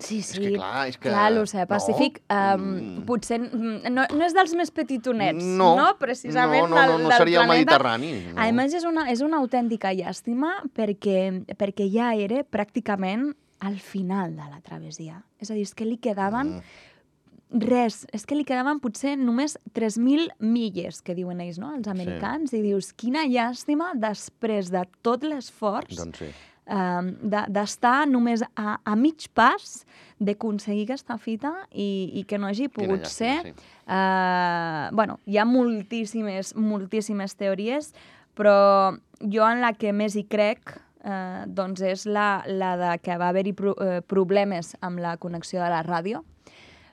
Sí, 0.04 0.18
És 0.18 0.26
sí. 0.34 0.40
que 0.42 0.52
clar, 0.56 0.88
és 0.90 0.98
que... 0.98 1.08
Clar, 1.08 1.28
l'oceà 1.32 1.66
Pacífic 1.70 2.20
No. 2.28 2.36
um, 2.54 2.68
Mm. 2.72 3.04
potser 3.08 3.38
no, 3.40 4.04
no 4.10 4.24
és 4.26 4.34
dels 4.34 4.54
més 4.58 4.70
petitonets, 4.70 5.42
No, 5.44 5.74
no? 5.76 5.88
Precisament 5.98 6.68
no, 6.68 6.74
no, 6.74 6.76
no, 6.76 6.92
del, 6.92 7.02
no 7.02 7.08
del 7.08 7.18
seria 7.18 7.40
el 7.40 7.46
planeta. 7.46 7.78
Mediterrani. 7.78 8.12
No. 8.34 8.40
A 8.42 8.50
més, 8.52 8.74
és 8.74 8.84
una, 8.84 9.08
és 9.10 9.20
una 9.22 9.38
autèntica 9.38 9.92
llàstima 9.94 10.52
perquè, 10.74 11.44
perquè 11.56 11.88
ja 11.92 12.12
era 12.14 12.44
pràcticament 12.44 13.32
al 13.60 13.78
final 13.78 14.34
de 14.34 14.42
la 14.50 14.60
travessia. 14.60 15.22
És 15.38 15.50
a 15.50 15.54
dir, 15.54 15.62
és 15.62 15.74
que 15.74 15.84
li 15.86 15.96
quedaven 16.02 16.56
Mm. 16.58 17.60
res, 17.68 18.06
és 18.16 18.24
que 18.24 18.34
li 18.34 18.44
quedaven 18.48 18.78
potser 18.80 19.16
només 19.20 19.58
3.000 19.76 20.30
milles, 20.40 21.02
que 21.04 21.14
diuen 21.14 21.40
ells, 21.44 21.58
no?, 21.60 21.74
els 21.76 21.86
americans, 21.86 22.52
i 22.56 22.62
dius, 22.64 22.94
quina 22.96 23.26
llàstima 23.28 23.90
després 23.94 24.70
de 24.72 24.86
tot 25.02 25.22
l'esforç 25.22 25.94
Doncs 25.98 26.18
sí. 26.18 26.30
De- 26.72 27.44
d'estar 27.52 28.06
només 28.08 28.42
a, 28.56 28.78
a 28.84 28.94
mig 28.96 29.28
pas 29.34 29.84
d'aconseguir 30.22 30.86
aquesta 30.86 31.18
fita 31.18 31.52
i, 31.70 32.10
i 32.14 32.24
que 32.28 32.38
no 32.38 32.48
hagi 32.48 32.68
pogut 32.72 33.04
llàstima, 33.04 33.42
ser. 33.42 33.52
sí. 33.52 33.70
Uh, 33.82 34.88
bueno, 34.96 35.18
hi 35.26 35.38
ha 35.38 35.44
moltíssimes, 35.48 36.54
moltíssimes 36.56 37.36
teories, 37.36 37.92
però 38.38 38.96
jo 39.20 39.46
en 39.48 39.60
la 39.60 39.74
que 39.76 39.92
més 39.92 40.16
hi 40.16 40.24
crec 40.24 40.76
uh, 41.04 41.44
doncs 41.46 41.82
és 41.84 42.06
la, 42.06 42.42
la 42.46 42.76
de 42.80 42.92
que 43.02 43.18
va 43.20 43.32
haver-hi 43.32 43.54
pro, 43.58 43.74
uh, 43.76 43.98
problemes 44.06 44.76
amb 44.80 45.02
la 45.02 45.16
connexió 45.20 45.60
de 45.62 45.70
la 45.72 45.82
ràdio 45.84 46.22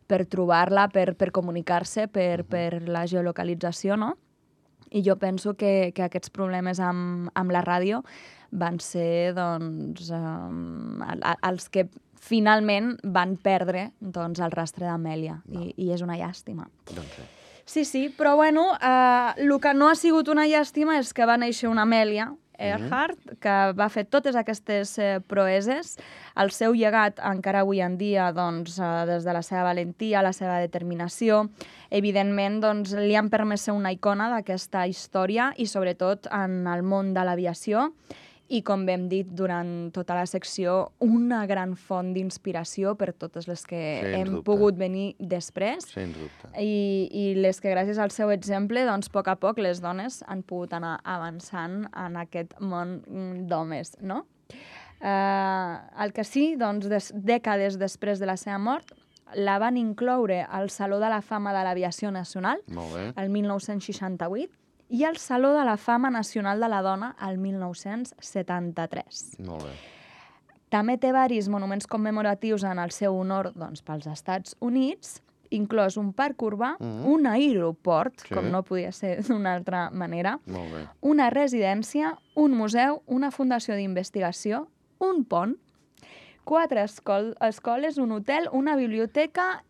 per 0.10 0.26
trobar-la, 0.26 0.88
per, 0.89 1.13
per 1.13 1.30
comunicar-se, 1.32 2.08
per, 2.10 2.44
per 2.50 2.82
la 2.89 3.06
geolocalització, 3.06 3.96
no? 3.96 4.15
I 4.89 5.04
jo 5.06 5.20
penso 5.22 5.54
que, 5.54 5.92
que 5.94 6.08
aquests 6.08 6.32
problemes 6.34 6.80
amb, 6.82 7.30
amb 7.38 7.54
la 7.54 7.62
ràdio 7.62 8.02
van 8.52 8.80
ser 8.80 9.34
doncs, 9.38 10.10
el- 10.12 11.24
els 11.50 11.70
que 11.70 11.88
finalment 12.20 12.98
van 13.04 13.38
perdre 13.38 13.92
doncs, 14.00 14.40
el 14.44 14.52
rastre 14.52 14.86
d'Amèlia, 14.86 15.42
i, 15.52 15.74
i 15.78 15.92
és 15.96 16.02
una 16.02 16.18
llàstima. 16.20 16.68
Doncs 16.94 17.16
sí. 17.16 17.28
Sí, 17.70 17.86
sí, 17.86 18.10
però 18.18 18.36
bueno, 18.36 18.74
eh, 18.82 19.34
el 19.44 19.60
que 19.62 19.74
no 19.78 19.90
ha 19.90 19.96
sigut 19.96 20.28
una 20.28 20.48
llàstima 20.50 20.98
és 20.98 21.14
que 21.14 21.26
va 21.30 21.38
néixer 21.38 21.70
una 21.70 21.84
Amèlia 21.86 22.32
Earhart, 22.60 23.20
que 23.40 23.54
va 23.78 23.86
fer 23.88 24.04
totes 24.12 24.36
aquestes 24.36 24.98
eh, 25.00 25.20
proeses. 25.26 25.94
El 26.36 26.50
seu 26.52 26.74
llegat 26.76 27.22
encara 27.24 27.62
avui 27.62 27.80
en 27.80 27.96
dia, 27.98 28.34
doncs, 28.36 28.80
eh, 28.84 28.90
des 29.08 29.24
de 29.24 29.32
la 29.38 29.44
seva 29.46 29.64
valentia, 29.70 30.22
la 30.26 30.34
seva 30.34 30.58
determinació, 30.60 31.46
evidentment, 31.90 32.60
doncs, 32.60 32.92
li 33.00 33.16
han 33.16 33.30
permès 33.30 33.62
ser 33.70 33.74
una 33.78 33.94
icona 33.96 34.28
d'aquesta 34.34 34.88
història 34.92 35.54
i, 35.56 35.68
sobretot, 35.72 36.28
en 36.36 36.66
el 36.68 36.84
món 36.84 37.14
de 37.16 37.24
l'aviació 37.24 37.92
i, 38.50 38.62
com 38.66 38.86
vam 38.88 39.06
dit 39.12 39.28
durant 39.38 39.92
tota 39.94 40.16
la 40.18 40.26
secció, 40.30 40.92
una 41.06 41.44
gran 41.50 41.76
font 41.78 42.12
d'inspiració 42.16 42.96
per 42.98 43.12
totes 43.14 43.48
les 43.50 43.62
que 43.70 43.80
Sens 44.02 44.18
hem 44.18 44.32
dubte. 44.34 44.46
pogut 44.48 44.80
venir 44.80 45.14
després 45.20 45.86
Sens 45.94 46.18
dubte. 46.18 46.50
i, 46.58 47.08
i 47.14 47.26
les 47.38 47.62
que 47.62 47.70
gràcies 47.70 48.02
al 48.02 48.12
seu 48.12 48.34
exemple, 48.34 48.84
doncs, 48.90 49.12
a 49.12 49.16
poc 49.16 49.30
a 49.30 49.38
poc 49.38 49.62
les 49.62 49.82
dones 49.82 50.24
han 50.28 50.42
pogut 50.44 50.74
anar 50.74 50.98
avançant 51.04 51.84
en 51.94 52.18
aquest 52.18 52.58
món 52.60 53.00
mm, 53.06 53.46
d'homes, 53.52 53.96
no? 54.02 54.24
Eh, 55.00 55.76
el 56.04 56.12
que 56.12 56.26
sí, 56.26 56.56
doncs, 56.60 56.90
des, 56.92 57.14
dècades 57.14 57.78
després 57.80 58.20
de 58.20 58.28
la 58.28 58.36
seva 58.38 58.58
mort, 58.60 58.96
la 59.38 59.60
van 59.62 59.78
incloure 59.78 60.42
al 60.50 60.72
Saló 60.74 60.98
de 61.00 61.10
la 61.10 61.22
Fama 61.22 61.54
de 61.54 61.62
l'Aviació 61.64 62.10
Nacional 62.12 62.64
el 63.16 63.30
1968 63.30 64.59
i 64.89 65.04
al 65.06 65.17
Saló 65.17 65.54
de 65.54 65.63
la 65.65 65.78
Fama 65.78 66.10
Nacional 66.10 66.60
de 66.60 66.67
la 66.69 66.82
Dona 66.82 67.15
el 67.28 67.38
1973. 67.38 69.38
Molt 69.45 69.63
bé. 69.63 69.71
També 70.69 70.97
té 71.02 71.12
varis 71.15 71.47
monuments 71.49 71.88
commemoratius 71.89 72.63
en 72.69 72.78
el 72.82 72.91
seu 72.93 73.15
honor 73.17 73.52
doncs, 73.56 73.82
pels 73.82 74.06
Estats 74.12 74.56
Units, 74.62 75.21
inclòs 75.49 75.95
un 75.97 76.12
parc 76.13 76.38
urbà, 76.45 76.75
Mhm. 76.80 77.06
un 77.10 77.25
aeroport, 77.25 78.21
Sí. 78.21 78.34
com 78.36 78.52
no 78.52 78.62
podia 78.63 78.91
ser 78.91 79.23
d'una 79.28 79.56
altra 79.56 79.89
manera, 79.89 80.39
una 81.02 81.30
residència, 81.32 82.17
un 82.36 82.52
museu, 82.56 83.02
una 83.08 83.32
fundació 83.32 83.75
d'investigació, 83.75 84.67
un 84.99 85.25
pont, 85.25 85.56
quatre 86.43 86.84
escol 86.84 87.36
escoles, 87.41 87.97
un 87.97 88.12
hotel, 88.12 88.47
una 88.52 88.75
biblioteca, 88.75 89.63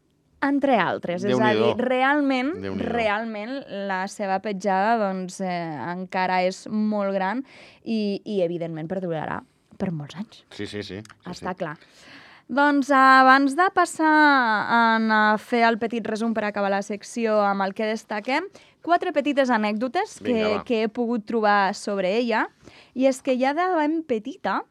entre 0.46 0.78
altres. 0.80 1.24
És 1.28 1.40
a 1.40 1.52
dir, 1.56 1.74
realment, 1.82 2.54
realment 2.80 3.58
la 3.90 4.04
seva 4.12 4.40
petjada 4.44 4.98
doncs, 5.02 5.42
eh, 5.44 5.52
encara 5.94 6.42
és 6.48 6.66
molt 6.72 7.14
gran 7.16 7.44
i, 7.84 8.22
i 8.24 8.42
evidentment, 8.46 8.90
perdurarà 8.92 9.42
per 9.80 9.92
molts 9.96 10.18
anys. 10.20 10.44
Sí, 10.56 10.66
sí, 10.66 10.84
sí. 10.84 11.02
sí, 11.02 11.30
Està 11.32 11.54
sí. 11.54 11.60
clar. 11.64 11.76
Doncs 12.50 12.90
abans 12.96 13.54
de 13.54 13.68
passar 13.76 14.10
a 14.10 15.20
fer 15.38 15.62
el 15.68 15.78
petit 15.78 16.06
resum 16.10 16.34
per 16.34 16.48
acabar 16.48 16.72
la 16.74 16.82
secció 16.82 17.36
amb 17.46 17.62
el 17.62 17.76
que 17.78 17.86
destaquem, 17.86 18.48
quatre 18.82 19.14
petites 19.14 19.52
anècdotes 19.54 20.18
Vinga, 20.26 20.64
que, 20.64 20.66
que 20.66 20.82
he 20.82 20.90
pogut 20.90 21.28
trobar 21.30 21.76
sobre 21.78 22.16
ella. 22.18 22.48
I 22.98 23.06
és 23.12 23.22
que 23.22 23.38
ja 23.38 23.54
de 23.54 23.68
ben 23.78 24.00
petita 24.02 24.64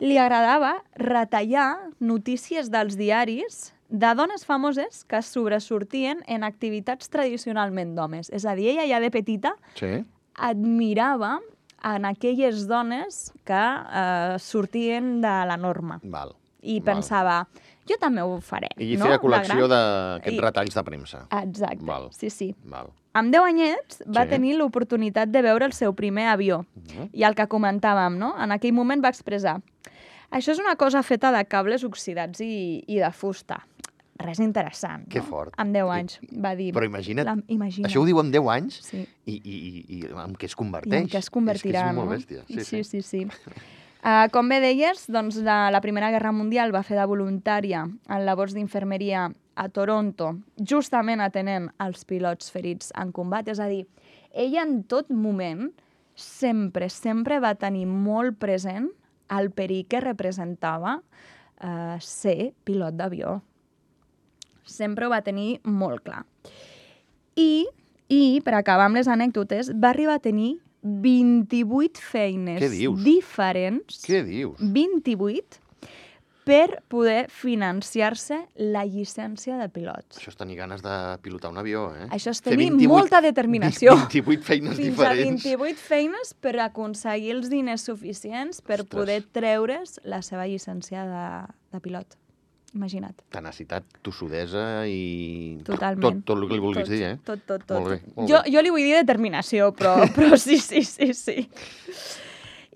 li 0.00 0.16
agradava 0.16 0.78
retallar 0.96 1.92
notícies 2.00 2.72
dels 2.72 2.96
diaris 2.96 3.75
de 3.88 4.14
dones 4.14 4.44
famoses 4.44 5.04
que 5.04 5.20
sobresortien 5.22 6.22
en 6.26 6.42
activitats 6.44 7.08
tradicionalment 7.08 7.94
d'homes. 7.94 8.30
És 8.30 8.44
a 8.44 8.54
dir, 8.54 8.68
ella 8.74 8.86
ja 8.88 9.00
de 9.00 9.10
petita 9.10 9.54
Sí. 9.74 10.04
admirava 10.34 11.40
en 11.84 12.04
aquelles 12.04 12.66
dones 12.66 13.32
que 13.44 13.54
eh, 13.54 14.36
sortien 14.38 15.20
de 15.20 15.28
la 15.46 15.56
norma 15.56 16.00
Val. 16.02 16.34
i 16.62 16.80
Val. 16.80 16.94
pensava, 16.96 17.36
jo 17.86 17.94
també 18.00 18.22
ho 18.22 18.40
faré. 18.40 18.68
I 18.76 18.96
no? 18.96 19.04
feia 19.06 19.20
col·lecció 19.22 19.68
d'aquests 19.70 20.34
I- 20.36 20.40
retalls 20.42 20.74
de 20.74 20.82
premsa. 20.84 21.26
Exacte, 21.42 21.84
Val. 21.84 22.08
sí, 22.12 22.30
sí. 22.30 22.54
Val. 22.64 22.90
Amb 23.14 23.30
10 23.32 23.42
anyets 23.48 24.02
va 24.08 24.24
Sí. 24.24 24.30
tenir 24.30 24.56
l'oportunitat 24.58 25.28
de 25.30 25.40
veure 25.42 25.64
el 25.64 25.72
seu 25.72 25.94
primer 25.94 26.26
avió. 26.28 26.66
Mhm. 26.74 27.10
I 27.12 27.22
el 27.24 27.34
que 27.34 27.46
comentàvem, 27.48 28.18
no? 28.18 28.34
En 28.42 28.50
aquell 28.52 28.72
moment 28.74 29.02
va 29.02 29.08
expressar 29.08 29.62
això 30.30 30.50
és 30.52 30.58
una 30.58 30.74
cosa 30.76 31.02
feta 31.04 31.30
de 31.30 31.44
cables 31.46 31.84
oxidats 31.84 32.40
i, 32.40 32.82
i 32.88 32.98
de 32.98 33.10
fusta. 33.12 33.64
Res 34.18 34.38
interessant, 34.40 35.06
Que 35.12 35.18
no? 35.20 35.26
fort. 35.28 35.52
Amb 35.60 35.74
10 35.76 35.86
I- 35.86 35.96
anys 36.00 36.18
va 36.42 36.54
dir... 36.56 36.70
Però 36.72 36.86
imagina't, 36.88 37.26
La, 37.28 37.36
imagina. 37.52 37.88
això 37.88 38.00
ho 38.00 38.06
diu 38.08 38.18
amb 38.22 38.32
10 38.32 38.48
anys 38.54 38.78
Sí. 38.86 39.02
i, 39.26 39.34
i, 39.34 39.56
i, 39.56 39.98
i 39.98 40.00
en 40.12 40.34
què 40.34 40.46
es 40.48 40.54
I 40.54 40.56
converteix? 40.56 41.02
en 41.02 41.08
què 41.12 41.18
es 41.18 41.28
convertirà, 41.30 41.82
és 41.82 41.84
que 41.84 41.90
és 41.90 41.94
no? 41.96 42.00
molt 42.04 42.14
bèstia. 42.14 42.44
Sí, 42.48 42.60
sí. 42.64 42.82
sí. 42.84 43.02
sí, 43.02 43.26
sí. 43.26 43.26
Uh, 44.06 44.28
com 44.30 44.46
bé 44.46 44.60
deies, 44.62 45.08
doncs, 45.10 45.34
la, 45.42 45.66
la 45.74 45.80
Primera 45.82 46.12
Guerra 46.14 46.30
Mundial 46.30 46.70
va 46.70 46.84
fer 46.86 46.94
de 46.94 47.02
voluntària 47.10 47.80
en 48.06 48.20
labors 48.22 48.52
d'infermeria 48.54 49.24
a 49.58 49.64
Toronto, 49.74 50.28
justament 50.62 51.18
atenent 51.24 51.72
als 51.82 52.04
pilots 52.06 52.52
ferits 52.54 52.92
en 52.94 53.10
combat. 53.10 53.48
És 53.50 53.58
a 53.58 53.66
dir, 53.66 53.80
ella 54.30 54.62
en 54.62 54.84
tot 54.86 55.10
moment 55.10 55.72
sempre, 56.14 56.86
sempre 56.92 57.40
va 57.42 57.56
tenir 57.58 57.86
molt 57.90 58.38
present 58.38 58.86
el 59.34 59.50
perill 59.50 59.88
que 59.90 59.98
representava 60.04 61.00
uh, 61.00 61.96
ser 61.98 62.52
pilot 62.62 62.94
d'avió. 63.00 63.40
Sempre 64.66 65.06
ho 65.06 65.10
va 65.14 65.22
tenir 65.24 65.60
molt 65.64 66.02
clar. 66.06 66.24
I, 67.36 67.66
I, 68.08 68.22
per 68.44 68.54
acabar 68.58 68.86
amb 68.90 68.98
les 69.00 69.08
anècdotes, 69.08 69.72
va 69.74 69.90
arribar 69.94 70.18
a 70.20 70.24
tenir 70.24 70.56
28 70.86 71.98
feines 72.02 72.60
Què 72.62 72.68
dius? 72.70 73.00
diferents, 73.04 74.02
Què 74.06 74.20
dius? 74.26 74.60
28, 74.62 75.60
per 76.46 76.78
poder 76.86 77.24
financiar-se 77.34 78.36
la 78.70 78.84
llicència 78.86 79.56
de 79.58 79.66
pilot. 79.74 80.04
Això 80.14 80.30
és 80.30 80.38
tenir 80.38 80.54
ganes 80.60 80.84
de 80.84 80.92
pilotar 81.24 81.50
un 81.50 81.58
avió, 81.58 81.88
eh? 81.98 82.06
Això 82.14 82.30
és 82.30 82.38
tenir 82.44 82.68
28 82.70 82.92
molta 82.92 83.20
determinació. 83.24 83.96
28 84.06 84.46
feines 84.46 84.76
Fins 84.78 84.92
diferents. 84.92 85.42
a 85.42 85.56
28 85.56 85.82
feines 85.88 86.30
per 86.38 86.54
aconseguir 86.62 87.34
els 87.34 87.50
diners 87.50 87.82
suficients 87.90 88.62
per 88.62 88.84
Ostres. 88.84 88.92
poder 88.94 89.18
treure's 89.34 89.98
la 90.06 90.22
seva 90.22 90.46
llicència 90.46 91.02
de, 91.10 91.26
de 91.74 91.82
pilot. 91.82 92.14
Imagina't. 92.76 93.24
Tenacitat, 93.32 93.86
tossudesa 94.04 94.84
i... 94.90 95.56
Totalment. 95.64 96.20
Tot, 96.20 96.22
tot 96.28 96.42
el 96.42 96.50
que 96.50 96.58
li 96.58 96.62
vulguis 96.62 96.84
tot, 96.84 96.92
dir, 96.92 97.02
eh? 97.08 97.16
Tot, 97.24 97.42
tot, 97.48 97.64
tot. 97.64 97.78
Molt 97.78 97.94
bé, 97.94 97.98
molt 98.12 98.28
jo, 98.28 98.42
bé. 98.44 98.52
jo 98.52 98.64
li 98.66 98.72
vull 98.74 98.84
dir 98.84 98.94
determinació, 98.98 99.72
però, 99.76 99.96
però 100.16 100.36
sí, 100.40 100.60
sí, 100.60 100.84
sí, 100.84 101.12
sí. 101.16 101.38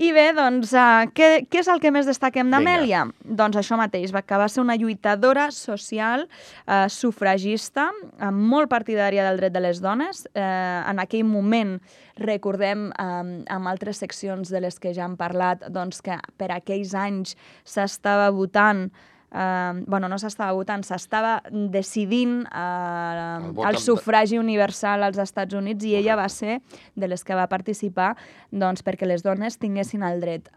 I 0.00 0.14
bé, 0.16 0.30
doncs, 0.32 0.70
uh, 0.72 1.04
què, 1.12 1.26
què 1.52 1.60
és 1.60 1.68
el 1.68 1.80
que 1.82 1.90
més 1.92 2.06
destaquem 2.08 2.48
d'Amèlia? 2.48 3.02
Doncs 3.20 3.58
això 3.60 3.76
mateix, 3.76 4.14
va, 4.16 4.22
que 4.24 4.38
va 4.40 4.46
ser 4.48 4.62
una 4.62 4.78
lluitadora 4.80 5.50
social, 5.52 6.24
uh, 6.64 6.86
sufragista, 6.88 7.90
uh, 7.92 8.30
molt 8.32 8.70
partidària 8.72 9.26
del 9.28 9.42
dret 9.42 9.52
de 9.52 9.60
les 9.60 9.82
dones. 9.84 10.24
Uh, 10.32 10.40
en 10.88 11.04
aquell 11.04 11.26
moment, 11.28 11.76
recordem, 12.16 12.88
um, 12.96 13.34
amb 13.52 13.68
altres 13.68 14.00
seccions 14.00 14.48
de 14.48 14.64
les 14.64 14.80
que 14.80 14.94
ja 14.96 15.04
hem 15.04 15.20
parlat, 15.20 15.68
doncs 15.68 16.00
que 16.06 16.16
per 16.40 16.48
aquells 16.56 16.96
anys 16.96 17.36
s'estava 17.68 18.32
votant 18.32 18.86
Uh, 19.30 19.84
bueno, 19.86 20.08
no 20.10 20.16
s'estava 20.18 20.50
votant, 20.56 20.82
s'estava 20.82 21.36
decidint 21.70 22.40
uh, 22.48 23.38
El 23.38 23.52
el, 23.52 23.64
amb- 23.68 23.78
sufragi 23.78 24.40
universal 24.42 25.04
als 25.06 25.20
Estats 25.22 25.54
Units 25.54 25.86
i 25.86 25.94
ella 25.94 26.16
va 26.18 26.28
ser 26.28 26.56
de 26.98 27.06
les 27.06 27.22
que 27.22 27.36
va 27.38 27.46
participar 27.46 28.16
doncs, 28.50 28.82
perquè 28.82 29.06
les 29.06 29.22
dones 29.22 29.60
tinguessin 29.62 30.02
el 30.02 30.18
dret 30.20 30.50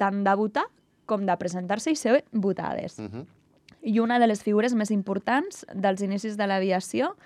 tant 0.00 0.22
de 0.24 0.34
votar 0.40 0.64
com 1.04 1.26
de 1.28 1.36
presentar-se 1.36 1.92
i 1.92 1.96
ser 2.00 2.24
votades. 2.32 2.98
Uh 2.98 3.10
-huh. 3.10 3.26
I 3.82 3.98
una 4.00 4.18
de 4.18 4.26
les 4.26 4.42
figures 4.42 4.72
més 4.74 4.90
importants 4.90 5.66
dels 5.74 6.00
inicis 6.00 6.38
de 6.38 6.46
l'aviació, 6.46 7.16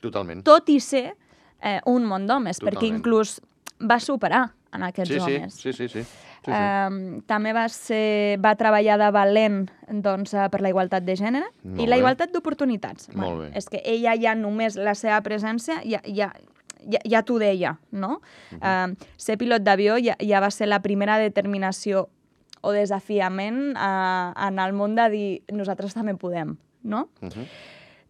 Totalment. 0.00 0.44
tot 0.44 0.68
i 0.68 0.78
ser 0.80 1.16
eh, 1.60 1.80
un 1.86 2.04
món 2.04 2.26
d'homes, 2.28 2.60
perquè 2.60 2.86
inclús 2.86 3.40
va 3.80 3.98
superar 3.98 4.52
en 4.76 4.82
aquests 4.86 5.12
Sí, 5.14 5.20
sí, 5.20 5.36
homes. 5.36 5.54
sí, 5.54 5.72
sí, 5.72 5.88
sí. 5.88 6.02
sí, 6.04 6.04
sí. 6.44 6.52
Um, 6.52 7.22
també 7.26 7.52
va, 7.56 7.68
ser, 7.68 8.38
va 8.38 8.54
treballar 8.54 8.98
de 9.00 9.10
valent 9.10 9.62
doncs, 9.88 10.34
eh, 10.34 10.48
per 10.52 10.60
la 10.62 10.70
igualtat 10.70 11.02
de 11.02 11.16
gènere 11.18 11.46
Molt 11.64 11.80
i 11.82 11.86
la 11.88 11.96
bé. 11.96 12.02
igualtat 12.04 12.32
d'oportunitats. 12.32 13.08
Molt 13.14 13.40
bé. 13.40 13.50
És 13.58 13.68
que 13.72 13.80
ella 13.84 14.14
ja 14.20 14.34
només 14.38 14.76
la 14.76 14.94
seva 14.94 15.20
presència 15.26 15.80
ja, 15.84 16.00
ja, 16.06 16.30
ja, 16.86 17.00
ja 17.04 17.22
t'ho 17.26 17.38
deia, 17.42 17.78
no? 17.90 18.20
Uh 18.52 18.58
-huh. 18.60 18.92
uh, 18.92 19.06
ser 19.16 19.38
pilot 19.38 19.62
d'avió 19.62 19.96
ja, 19.98 20.14
ja 20.20 20.40
va 20.40 20.50
ser 20.50 20.68
la 20.68 20.80
primera 20.82 21.18
determinació 21.18 22.08
o 22.62 22.72
desafiament 22.72 23.76
uh, 23.76 24.32
en 24.48 24.58
el 24.58 24.72
món 24.72 24.94
de 24.94 25.10
dir 25.10 25.42
nosaltres 25.52 25.94
també 25.94 26.14
podem, 26.14 26.56
no? 26.82 27.08
Uh 27.20 27.28
-huh. 27.28 27.46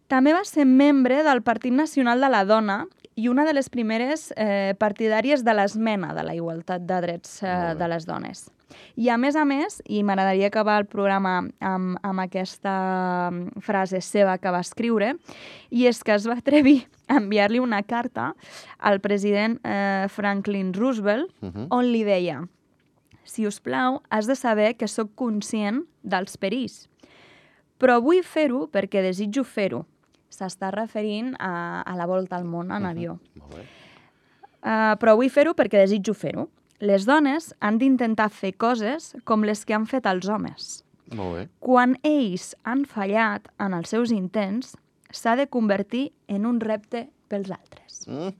També 0.07 0.31
va 0.33 0.43
ser 0.45 0.65
membre 0.65 1.23
del 1.23 1.41
Partit 1.41 1.73
Nacional 1.73 2.21
de 2.21 2.29
la 2.29 2.45
Dona 2.45 2.87
i 3.17 3.27
una 3.31 3.43
de 3.47 3.53
les 3.57 3.69
primeres 3.73 4.29
eh, 4.37 4.75
partidàries 4.77 5.43
de 5.43 5.55
l'esmena 5.57 6.13
de 6.13 6.23
la 6.23 6.35
igualtat 6.37 6.85
de 6.85 7.01
drets 7.01 7.41
eh, 7.41 7.73
de 7.77 7.89
les 7.89 8.05
dones. 8.05 8.45
I 8.99 9.09
a 9.09 9.17
més 9.17 9.35
a 9.39 9.45
més, 9.47 9.79
i 9.89 10.03
m'agradaria 10.05 10.49
acabar 10.51 10.75
el 10.81 10.85
programa 10.91 11.39
amb, 11.63 11.95
amb 12.05 12.21
aquesta 12.21 12.75
mm, 13.31 13.63
frase 13.65 14.03
seva 14.05 14.37
que 14.37 14.51
va 14.53 14.61
escriure, 14.61 15.15
i 15.71 15.87
és 15.89 16.03
que 16.03 16.13
es 16.13 16.27
va 16.29 16.37
atrevir 16.37 16.83
a 17.07 17.17
enviar-li 17.17 17.63
una 17.63 17.81
carta 17.87 18.33
al 18.77 19.01
president 19.01 19.57
eh, 19.63 20.05
Franklin 20.13 20.73
Roosevelt 20.73 21.33
Uh 21.41 21.49
-huh. 21.49 21.67
on 21.69 21.85
li 21.91 22.03
deia 22.03 22.47
si 23.27 23.45
us 23.45 23.59
plau, 23.59 24.01
has 24.09 24.25
de 24.25 24.35
saber 24.35 24.75
que 24.77 24.87
sóc 24.87 25.11
conscient 25.15 25.83
dels 26.01 26.37
perills, 26.37 26.87
però 27.77 27.99
vull 28.01 28.23
fer-ho 28.23 28.65
perquè 28.71 29.03
desitjo 29.03 29.43
fer-ho. 29.43 29.85
S'està 30.29 30.71
referint 30.73 31.33
a, 31.39 31.81
a 31.81 31.95
la 31.95 32.05
volta 32.09 32.35
al 32.37 32.45
món 32.45 32.71
en 32.75 32.85
avió. 32.85 33.17
Molt 33.39 33.55
bé. 33.55 33.65
Uh, 34.57 34.95
però 34.99 35.15
vull 35.15 35.29
fer-ho 35.31 35.53
perquè 35.55 35.79
desitjo 35.79 36.13
fer-ho. 36.17 36.47
Les 36.83 37.05
dones 37.07 37.53
han 37.63 37.77
d'intentar 37.81 38.27
fer 38.29 38.51
coses 38.59 39.13
com 39.25 39.45
les 39.47 39.63
que 39.65 39.73
han 39.73 39.87
fet 39.89 40.05
els 40.05 40.27
homes. 40.29 40.83
Molt 41.15 41.35
bé. 41.37 41.45
Quan 41.63 41.95
ells 42.05 42.51
han 42.67 42.83
fallat 42.85 43.47
en 43.63 43.73
els 43.73 43.89
seus 43.93 44.11
intents, 44.11 44.75
s'ha 45.09 45.37
de 45.39 45.47
convertir 45.47 46.11
en 46.27 46.45
un 46.45 46.59
repte 46.59 47.07
pels 47.31 47.49
altres. 47.55 48.03
Mm. 48.07 48.33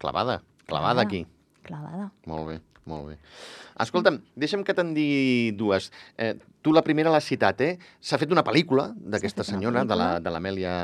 Clavada, 0.00 0.42
clavada 0.66 1.00
Clavada. 1.00 1.02
aquí. 1.02 1.26
Clavada. 1.62 2.10
Molt 2.26 2.46
bé, 2.48 2.60
molt 2.90 3.08
bé. 3.12 3.16
Escolta'm, 3.80 4.18
deixa'm 4.36 4.62
que 4.66 4.74
te'n 4.76 4.90
digui 4.92 5.52
dues. 5.56 5.86
Eh, 6.20 6.34
tu 6.60 6.74
la 6.76 6.82
primera 6.84 7.08
l'has 7.14 7.24
citat, 7.24 7.60
eh? 7.64 7.78
S'ha 8.00 8.18
fet 8.20 8.30
una 8.34 8.44
pel·lícula 8.44 8.90
d'aquesta 8.98 9.46
senyora, 9.46 9.84
de 9.86 9.96
la- 9.96 10.10
pel·lícula. 10.18 10.24
de 10.26 10.30
l'Amèlia 10.34 10.74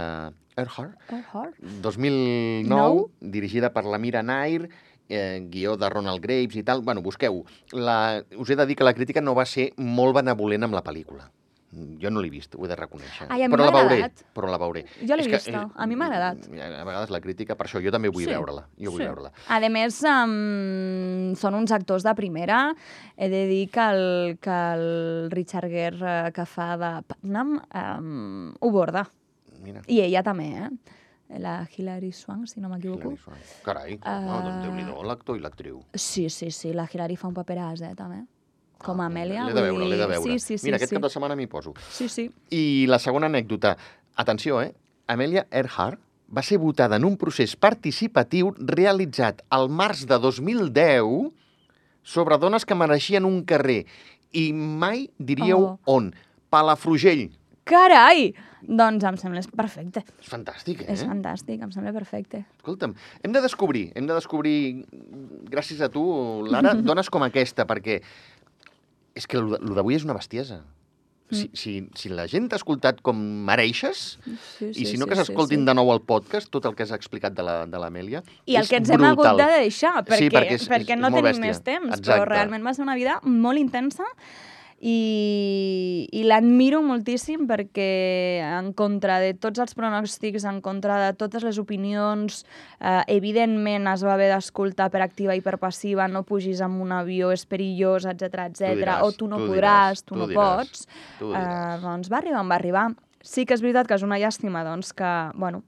Earhart, 0.56 0.94
Earhart. 1.12 1.58
2009, 1.60 2.64
Nou. 2.70 3.10
dirigida 3.20 3.72
per 3.74 3.84
la 3.84 3.98
Mira 3.98 4.22
Nair, 4.22 4.70
eh, 5.08 5.44
guió 5.50 5.76
de 5.76 5.88
Ronald 5.90 6.22
Graves 6.24 6.56
i 6.56 6.62
tal. 6.62 6.80
Bueno, 6.82 7.02
busqueu. 7.02 7.44
La... 7.72 8.24
Us 8.38 8.50
he 8.50 8.56
de 8.56 8.66
dir 8.66 8.76
que 8.76 8.84
la 8.84 8.94
crítica 8.94 9.20
no 9.20 9.34
va 9.34 9.44
ser 9.44 9.72
molt 9.76 10.14
benevolent 10.16 10.64
amb 10.64 10.74
la 10.74 10.82
pel·lícula. 10.82 11.30
Jo 11.72 12.10
no 12.10 12.20
l'he 12.22 12.30
vist, 12.30 12.54
ho 12.54 12.64
he 12.64 12.68
de 12.70 12.76
reconèixer. 12.78 13.26
Ai, 13.28 13.48
però 13.50 13.66
la 13.66 13.72
veuré, 13.74 14.10
però 14.32 14.48
la 14.48 14.56
veuré. 14.56 14.84
Jo 15.02 15.16
l'he 15.16 15.24
És 15.26 15.28
que, 15.28 15.36
vista, 15.50 15.64
a 15.74 15.86
mi 15.86 15.96
m'ha 15.98 16.06
agradat. 16.06 16.46
eh, 16.52 16.62
A 16.62 16.84
vegades 16.84 17.10
la 17.10 17.20
crítica, 17.20 17.56
per 17.56 17.66
això 17.66 17.82
jo 17.82 17.90
també 17.90 18.08
vull 18.08 18.24
Sí, 18.24 18.30
veure-la. 18.30 18.62
Jo 18.78 18.92
vull 18.92 19.02
sí. 19.02 19.06
veure-la. 19.08 19.32
A 19.48 19.58
més, 19.68 19.98
um, 20.06 21.34
són 21.34 21.54
uns 21.58 21.72
actors 21.72 22.02
de 22.06 22.14
primera. 22.14 22.74
He 23.16 23.28
de 23.28 23.46
dir 23.50 23.68
que 23.70 23.80
el, 23.90 24.38
que 24.40 24.56
el 24.76 25.30
Richard 25.30 25.68
Gere 25.68 26.28
eh, 26.28 26.32
que 26.32 26.46
fa 26.46 26.76
de 26.78 26.92
Putnam 27.02 27.56
um, 27.74 28.54
ho 28.60 28.70
borda. 28.70 29.06
Mira. 29.62 29.82
I 29.88 30.00
ella 30.06 30.22
també, 30.22 30.52
eh? 30.56 30.70
La 31.42 31.66
Hilary 31.76 32.12
Swank, 32.12 32.46
si 32.46 32.60
no 32.60 32.68
m'equivoco. 32.70 33.16
Carai, 33.64 33.96
Uh, 33.98 34.20
no, 34.22 34.36
doncs 34.44 34.62
déu-n'hi-do, 34.62 35.02
l'actor 35.02 35.36
i 35.36 35.40
l'actriu. 35.42 35.80
Sí, 35.92 36.28
sí, 36.30 36.52
sí, 36.52 36.72
la 36.72 36.86
Hilary 36.86 37.16
fa 37.16 37.26
un 37.26 37.34
paperàs, 37.34 37.82
eh, 37.82 37.94
també. 37.98 38.22
Com 38.78 39.00
a 39.00 39.04
Ah, 39.04 39.06
Amèlia. 39.10 39.44
L'he 39.46 39.54
de 39.54 39.62
veure, 39.62 39.84
l'he 39.88 39.96
de 39.96 40.06
veure. 40.06 40.32
Sí, 40.32 40.38
sí, 40.38 40.58
sí. 40.58 40.66
Mira, 40.66 40.76
aquest 40.76 40.90
sí. 40.90 40.96
cap 40.96 41.02
de 41.02 41.10
setmana 41.10 41.36
m'hi 41.36 41.46
poso. 41.46 41.72
Sí, 41.90 42.08
sí. 42.08 42.30
I 42.50 42.86
la 42.88 42.98
segona 42.98 43.26
anècdota. 43.26 43.76
Atenció, 44.16 44.60
eh? 44.62 44.74
Amèlia 45.08 45.46
Earhart 45.50 46.00
va 46.36 46.42
ser 46.42 46.58
votada 46.58 46.96
en 46.96 47.04
un 47.04 47.16
procés 47.16 47.54
participatiu 47.56 48.52
realitzat 48.58 49.42
al 49.50 49.68
març 49.68 50.06
de 50.06 50.18
2010 50.18 51.32
sobre 52.02 52.38
dones 52.38 52.64
que 52.66 52.74
mereixien 52.74 53.24
un 53.24 53.44
carrer. 53.44 53.84
I 54.32 54.52
mai 54.52 55.08
diríeu 55.18 55.58
Oh. 55.58 55.78
on. 55.86 56.12
Palafrugell. 56.50 57.30
Carai! 57.64 58.34
Doncs 58.66 59.04
em 59.04 59.16
sembla 59.16 59.40
perfecte. 59.54 60.02
És 60.20 60.28
fantàstic, 60.28 60.80
eh? 60.82 60.92
És 60.92 61.02
fantàstic, 61.04 61.60
em 61.62 61.70
sembla 61.70 61.92
perfecte. 61.92 62.44
Escolta'm, 62.58 62.94
hem 63.22 63.32
de 63.32 63.40
descobrir, 63.40 63.92
hem 63.94 64.06
de 64.06 64.14
descobrir, 64.14 64.86
gràcies 65.50 65.80
a 65.80 65.88
tu, 65.88 66.02
Lara, 66.50 66.74
dones 66.90 67.10
com 67.10 67.22
aquesta, 67.22 67.66
perquè 67.66 68.00
és 69.16 69.26
que 69.26 69.38
el 69.40 69.56
d'avui 69.74 69.96
és 69.96 70.04
una 70.06 70.14
bestiesa. 70.14 70.62
si, 71.28 71.48
si, 71.58 71.72
si 71.98 72.08
la 72.08 72.28
gent 72.30 72.44
t'ha 72.52 72.54
escoltat 72.60 73.00
com 73.02 73.18
mereixes, 73.48 74.20
Sí, 74.60 74.68
i 74.70 74.84
si 74.86 74.96
no 74.96 75.08
que 75.10 75.16
s'escoltin 75.18 75.64
de 75.66 75.74
nou 75.74 75.88
el 75.90 75.98
podcast, 76.06 76.46
tot 76.54 76.68
el 76.70 76.76
que 76.78 76.84
has 76.84 76.92
explicat 76.94 77.34
de 77.34 77.42
la- 77.42 77.66
de 77.66 77.78
l'Amèlia, 77.82 78.20
I 78.46 78.54
el 78.60 78.68
que 78.68 78.76
ens 78.78 78.90
hem 78.94 79.02
hagut 79.02 79.24
brutal. 79.26 79.36
de 79.42 79.58
deixar, 79.64 80.04
perquè, 80.04 80.18
Sí, 80.20 80.28
perquè 80.30 80.52
és- 80.54 80.68
perquè 80.70 80.94
és 80.94 81.00
no 81.00 81.10
tenim 81.10 81.24
bèstia. 81.32 81.40
més 81.48 81.62
temps, 81.64 81.98
Exacte. 81.98 82.12
però 82.22 82.28
realment 82.30 82.64
va 82.64 82.74
ser 82.74 82.82
una 82.86 82.94
vida 82.94 83.18
molt 83.24 83.58
intensa 83.58 84.04
i, 84.80 86.06
i 86.12 86.22
l'admiro 86.26 86.82
moltíssim 86.84 87.46
perquè 87.48 88.42
en 88.44 88.72
contra 88.76 89.16
de 89.22 89.32
tots 89.40 89.62
els 89.62 89.72
pronòstics, 89.76 90.44
en 90.48 90.60
contra 90.64 90.98
de 91.00 91.14
totes 91.16 91.46
les 91.46 91.60
opinions, 91.62 92.42
eh, 92.80 93.00
evidentment 93.16 93.88
es 93.88 94.04
va 94.04 94.14
haver 94.14 94.28
d'escoltar 94.34 94.90
per 94.92 95.00
activa 95.04 95.36
i 95.36 95.40
per 95.44 95.56
passiva, 95.62 96.08
no 96.12 96.26
pugis 96.28 96.60
amb 96.64 96.82
un 96.84 96.92
avió, 96.92 97.32
és 97.32 97.46
perillós, 97.48 98.04
etc 98.10 98.48
etc. 98.50 98.98
o 99.02 99.12
tu 99.16 99.30
no 99.30 99.40
tu 99.40 99.48
podràs, 99.52 100.02
diràs, 100.02 100.04
tu 100.04 100.14
tu 100.14 100.20
no 100.20 100.28
diràs, 100.28 100.68
pots. 100.68 100.86
tu 101.20 101.32
Eh, 101.32 101.78
doncs 101.82 102.12
va 102.12 102.20
arribar 102.20 102.44
va 102.44 102.60
arribar. 102.60 102.90
Sí 103.26 103.46
que 103.46 103.56
és 103.56 103.64
veritat 103.64 103.88
que 103.88 103.96
és 103.96 104.04
una 104.06 104.20
llàstima 104.20 104.62
doncs, 104.62 104.92
que, 104.94 105.12
bueno, 105.34 105.62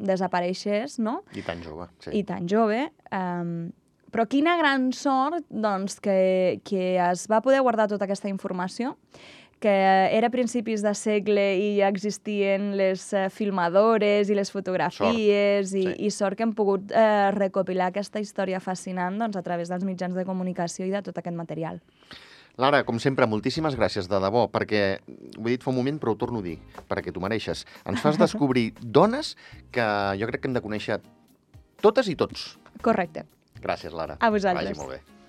desapareixés, 0.00 0.98
no? 0.98 1.20
I 1.36 1.44
tan 1.46 1.60
jove, 1.62 1.86
sí. 2.00 2.14
i 2.18 2.24
tan 2.24 2.48
jove. 2.48 2.88
Um, 3.12 3.70
però 4.10 4.26
quina 4.30 4.56
gran 4.60 4.90
sort 4.96 5.46
doncs, 5.50 6.00
que, 6.02 6.60
que 6.66 6.96
es 7.10 7.26
va 7.30 7.42
poder 7.44 7.60
guardar 7.64 7.88
tota 7.90 8.06
aquesta 8.08 8.30
informació, 8.30 8.96
que 9.60 9.68
era 10.16 10.30
a 10.30 10.32
principis 10.32 10.80
de 10.82 10.94
segle 10.96 11.44
i 11.60 11.66
ja 11.76 11.90
existien 11.92 12.72
les 12.80 13.02
eh, 13.12 13.26
filmadores 13.28 14.30
i 14.32 14.36
les 14.38 14.48
fotografies 14.50 15.68
Sort, 15.68 15.76
i, 15.76 15.84
sí. 15.84 16.06
i 16.06 16.10
sort 16.10 16.38
que 16.38 16.46
hem 16.46 16.54
pogut 16.56 16.90
eh, 16.96 17.28
recopilar 17.36 17.90
aquesta 17.92 18.22
història 18.24 18.58
fascinant 18.64 19.20
doncs, 19.20 19.36
a 19.36 19.44
través 19.44 19.68
dels 19.68 19.84
mitjans 19.84 20.16
de 20.16 20.24
comunicació 20.24 20.88
i 20.88 20.94
de 20.94 21.02
tot 21.04 21.20
aquest 21.20 21.36
material. 21.36 21.82
Lara, 22.60 22.82
com 22.88 22.98
sempre, 23.00 23.28
moltíssimes 23.30 23.76
gràcies, 23.78 24.08
de 24.10 24.18
debò, 24.20 24.46
perquè 24.52 24.82
ho 25.38 25.44
he 25.44 25.52
dit 25.52 25.62
fa 25.62 25.70
un 25.70 25.78
moment, 25.78 26.00
però 26.00 26.16
ho 26.16 26.18
torno 26.18 26.40
a 26.40 26.44
dir, 26.44 26.56
perquè 26.88 27.12
tu 27.12 27.22
mereixes. 27.22 27.66
Ens 27.88 28.00
fas 28.02 28.18
descobrir 28.24 28.70
dones 28.80 29.36
que 29.72 29.84
jo 30.20 30.28
crec 30.32 30.42
que 30.42 30.50
hem 30.50 30.56
de 30.56 30.64
conèixer 30.64 30.98
totes 31.84 32.08
i 32.08 32.16
tots. 32.16 32.54
Correcte. 32.84 33.28
Gràcies, 33.60 33.92
Lara. 33.92 34.16
A 34.20 34.30
vosaltres. 34.32 34.70
Vagi 34.72 34.80
molt 34.80 34.96
bé. 34.96 35.19